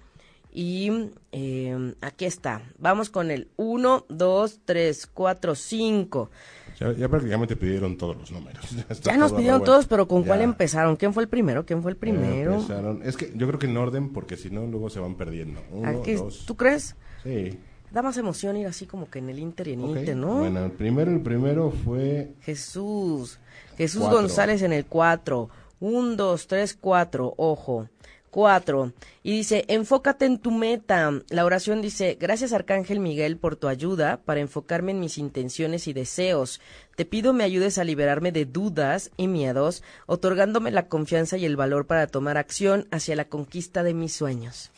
[0.54, 0.92] Y
[1.32, 2.62] eh, aquí está.
[2.78, 6.30] Vamos con el 1, 2, 3, 4, 5.
[6.78, 8.66] Ya, ya prácticamente pidieron todos los números.
[9.04, 10.98] Ya, nos pidieron todos, pero ¿con cuál empezaron?
[10.98, 11.66] ¿Quién fue el primero?
[11.66, 12.66] ¿Quién fue el primero?
[13.04, 15.62] es que yo creo que en orden, porque si no, luego se van perdiendo.
[15.72, 16.46] Uno, dos.
[16.46, 16.96] ¿Tú crees?
[17.24, 17.58] Sí.
[17.92, 20.40] Da más emoción ir así como que en el Inter y en Inter, ¿no?
[20.40, 22.34] Bueno, el primero, el primero fue...
[22.42, 23.38] Jesús.
[23.78, 25.50] Jesús González en el 4.
[25.82, 27.34] 1, 2, 3, 4.
[27.38, 27.90] Ojo.
[28.32, 28.94] 4.
[29.24, 31.12] Y dice, enfócate en tu meta.
[31.30, 35.94] La oración dice, gracias Arcángel Miguel por tu ayuda para enfocarme en mis intenciones y
[35.94, 36.62] deseos.
[36.96, 41.58] Te pido me ayudes a liberarme de dudas y miedos, otorgándome la confianza y el
[41.58, 44.72] valor para tomar acción hacia la conquista de mis sueños.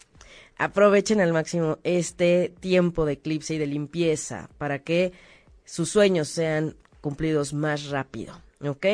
[0.58, 5.12] Aprovechen al máximo este tiempo de eclipse y de limpieza para que
[5.66, 8.40] sus sueños sean cumplidos más rápido.
[8.62, 8.86] ¿Ok?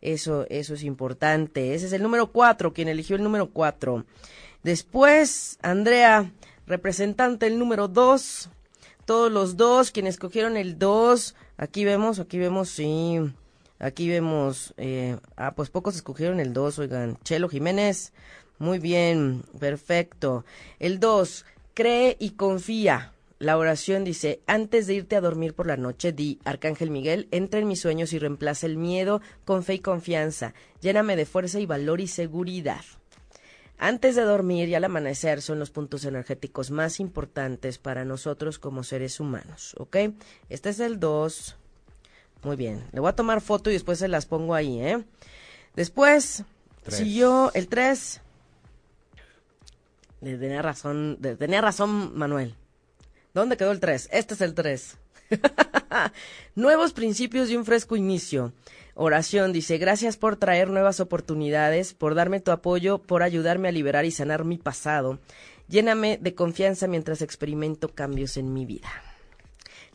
[0.00, 1.74] Eso, eso es importante.
[1.74, 4.04] Ese es el número cuatro, quien eligió el número cuatro.
[4.62, 6.32] Después, Andrea,
[6.66, 8.50] representante el número dos.
[9.04, 11.34] Todos los dos, quienes escogieron el dos.
[11.56, 13.18] Aquí vemos, aquí vemos, sí.
[13.78, 17.18] Aquí vemos, eh, ah, pues pocos escogieron el dos, oigan.
[17.24, 18.12] Chelo Jiménez,
[18.60, 20.44] muy bien, perfecto.
[20.78, 23.14] El dos, cree y confía.
[23.38, 27.58] La oración dice, antes de irte a dormir por la noche, di, Arcángel Miguel, entra
[27.58, 30.52] en mis sueños y reemplaza el miedo con fe y confianza.
[30.82, 32.84] Lléname de fuerza y valor y seguridad.
[33.78, 38.84] Antes de dormir y al amanecer son los puntos energéticos más importantes para nosotros como
[38.84, 39.96] seres humanos, ¿ok?
[40.50, 41.56] Este es el 2.
[42.42, 45.02] Muy bien, le voy a tomar foto y después se las pongo ahí, ¿eh?
[45.74, 46.44] Después
[46.88, 48.20] siguió el 3.
[50.20, 52.54] Tenía razón, tenía razón Manuel.
[53.32, 54.08] ¿Dónde quedó el 3?
[54.12, 54.98] Este es el 3.
[56.54, 58.52] Nuevos principios y un fresco inicio.
[58.94, 64.04] Oración dice, gracias por traer nuevas oportunidades, por darme tu apoyo, por ayudarme a liberar
[64.04, 65.20] y sanar mi pasado.
[65.68, 69.09] Lléname de confianza mientras experimento cambios en mi vida.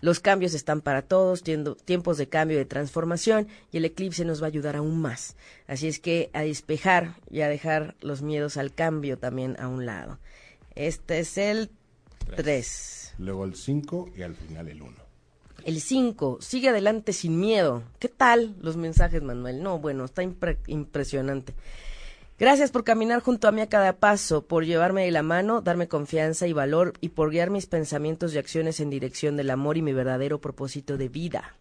[0.02, 4.46] Los cambios están para todos, tiempos de cambio, de transformación, y el eclipse nos va
[4.46, 5.36] a ayudar aún más.
[5.68, 9.86] Así es que a despejar y a dejar los miedos al cambio también a un
[9.86, 10.20] lado.
[10.76, 11.70] Este es el
[12.36, 14.94] 3 luego el 5 y al final el 1.
[15.64, 17.84] El 5, sigue adelante sin miedo.
[18.00, 19.64] ¿Qué tal los mensajes, Manuel?
[19.64, 21.54] No, bueno, está impresionante.
[22.38, 25.88] Gracias por caminar junto a mí a cada paso, por llevarme de la mano, darme
[25.88, 29.82] confianza y valor y por guiar mis pensamientos y acciones en dirección del amor y
[29.82, 31.56] mi verdadero propósito de vida.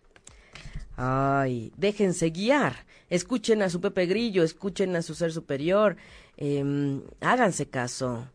[0.97, 2.87] Ay, déjense guiar.
[3.09, 5.97] Escuchen a su Pepe Grillo, escuchen a su ser superior,
[6.37, 8.27] eh, háganse caso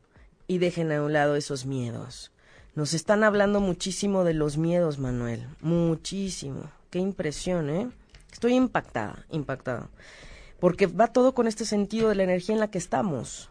[0.48, 2.32] y dejen a un lado esos miedos.
[2.74, 5.46] Nos están hablando muchísimo de los miedos, Manuel.
[5.60, 6.72] Muchísimo.
[6.90, 7.90] Qué impresión, ¿eh?
[8.32, 9.90] Estoy impactada, impactada.
[10.60, 13.50] Porque va todo con este sentido de la energía en la que estamos.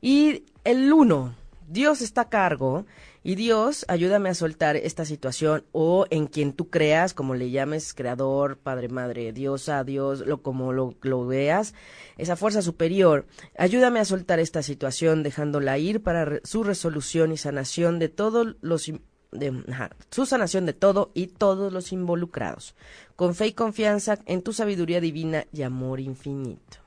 [0.00, 1.34] Y el uno,
[1.68, 2.86] Dios está a cargo
[3.22, 7.92] y Dios, ayúdame a soltar esta situación o en quien tú creas, como le llames,
[7.92, 11.74] creador, padre, madre, diosa, Dios, lo como lo, veas,
[12.16, 13.26] esa fuerza superior,
[13.58, 18.90] ayúdame a soltar esta situación dejándola ir para su resolución y sanación de todos los
[19.32, 19.64] de,
[20.10, 22.74] su sanación de todo y todos los involucrados,
[23.16, 26.78] con fe y confianza en tu sabiduría divina y amor infinito.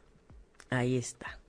[0.69, 1.39] Ahí está.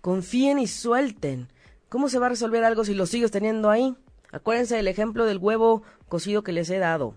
[0.00, 1.48] Confíen y suelten
[1.94, 3.94] ¿Cómo se va a resolver algo si lo sigues teniendo ahí?
[4.32, 7.14] Acuérdense del ejemplo del huevo cocido que les he dado.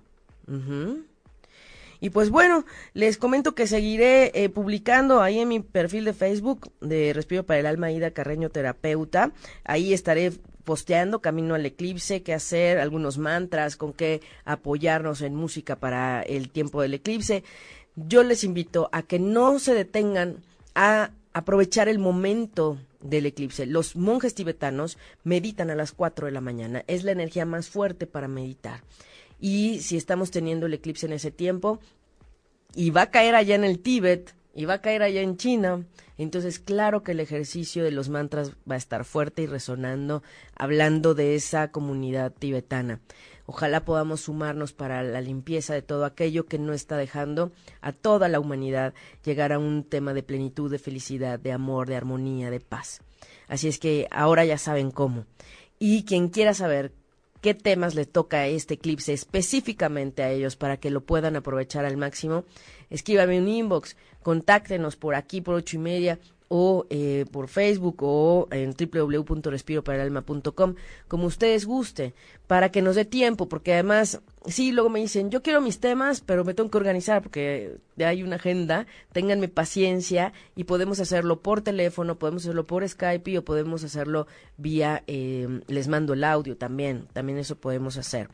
[1.99, 2.63] Y pues bueno,
[2.93, 7.59] les comento que seguiré eh, publicando ahí en mi perfil de Facebook de Respiro para
[7.59, 9.32] el Alma Ida Carreño Terapeuta.
[9.63, 10.34] Ahí estaré
[10.68, 16.49] posteando camino al eclipse, qué hacer, algunos mantras, con qué apoyarnos en música para el
[16.49, 17.45] tiempo del eclipse.
[17.95, 20.43] Yo les invito a que no se detengan
[20.76, 23.65] a aprovechar el momento del eclipse.
[23.65, 26.84] Los monjes tibetanos meditan a las 4 de la mañana.
[26.88, 28.84] Es la energía más fuerte para meditar.
[29.39, 31.80] Y si estamos teniendo el eclipse en ese tiempo,
[32.76, 35.86] y va a caer allá en el Tíbet, y va a caer allá en China,
[36.18, 40.24] entonces claro que el ejercicio de los mantras va a estar fuerte y resonando,
[40.55, 42.99] hablando de esa comunidad tibetana.
[43.45, 47.51] Ojalá podamos sumarnos para la limpieza de todo aquello que no está dejando
[47.82, 51.95] a toda la humanidad llegar a un tema de plenitud, de felicidad, de amor, de
[51.95, 53.01] armonía, de paz.
[53.47, 55.26] Así es que ahora ya saben cómo.
[55.78, 56.93] Y quien quiera saber
[57.41, 61.97] qué temas le toca este eclipse específicamente a ellos para que lo puedan aprovechar al
[61.97, 62.45] máximo,
[62.89, 66.19] escríbame un inbox, contáctenos por aquí por ocho y media
[66.50, 70.76] o eh, por Facebook o en www.respiroparalalma.com,
[71.08, 72.14] como ustedes guste,
[72.48, 76.22] para que nos dé tiempo, porque además, sí, luego me dicen, yo quiero mis temas,
[76.22, 81.62] pero me tengo que organizar porque hay una agenda, ténganme paciencia y podemos hacerlo por
[81.62, 84.28] teléfono, podemos hacerlo por Skype o podemos hacerlo
[84.58, 88.30] vía, eh, les mando el audio también, también eso podemos hacer.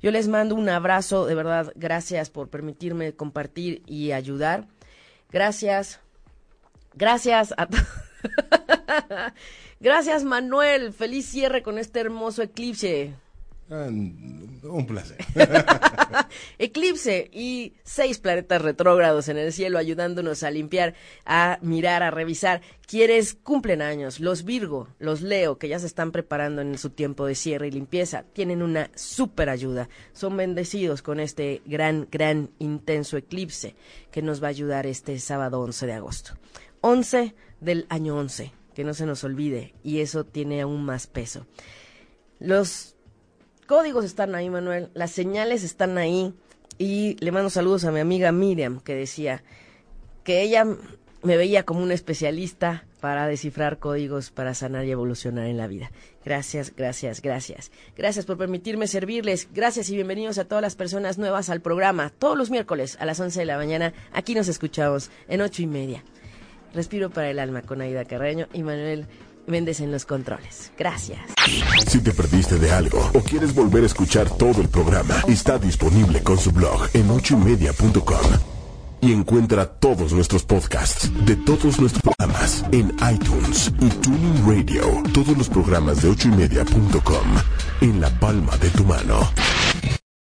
[0.00, 4.68] Yo les mando un abrazo, de verdad, gracias por permitirme compartir y ayudar.
[5.32, 6.00] Gracias
[6.96, 7.68] Gracias a
[9.80, 13.14] Gracias Manuel, feliz cierre con este hermoso eclipse.
[13.68, 15.16] Ah, un placer.
[16.58, 20.94] Eclipse y seis planetas retrógrados en el cielo ayudándonos a limpiar,
[21.24, 22.62] a mirar, a revisar.
[22.86, 27.26] Quienes cumplen años, los Virgo, los Leo, que ya se están preparando en su tiempo
[27.26, 29.88] de cierre y limpieza, tienen una super ayuda.
[30.12, 33.74] Son bendecidos con este gran, gran, intenso eclipse
[34.12, 36.34] que nos va a ayudar este sábado 11 de agosto.
[36.86, 41.44] 11 del año 11, que no se nos olvide, y eso tiene aún más peso.
[42.38, 42.94] Los
[43.66, 46.32] códigos están ahí, Manuel, las señales están ahí,
[46.78, 49.42] y le mando saludos a mi amiga Miriam, que decía
[50.22, 50.64] que ella
[51.24, 55.90] me veía como un especialista para descifrar códigos para sanar y evolucionar en la vida.
[56.24, 57.72] Gracias, gracias, gracias.
[57.96, 59.48] Gracias por permitirme servirles.
[59.52, 62.10] Gracias y bienvenidos a todas las personas nuevas al programa.
[62.10, 65.66] Todos los miércoles a las 11 de la mañana, aquí nos escuchamos en ocho y
[65.66, 66.04] media.
[66.74, 69.06] Respiro para el alma con Aida Carreño y Manuel
[69.46, 70.72] Méndez en los controles.
[70.76, 71.20] Gracias.
[71.86, 76.22] Si te perdiste de algo o quieres volver a escuchar todo el programa, está disponible
[76.22, 78.56] con su blog en ochoymedia.com.
[79.02, 85.02] Y encuentra todos nuestros podcasts de todos nuestros programas en iTunes y Tuning Radio.
[85.12, 87.26] Todos los programas de ochoymedia.com
[87.82, 89.30] en la palma de tu mano.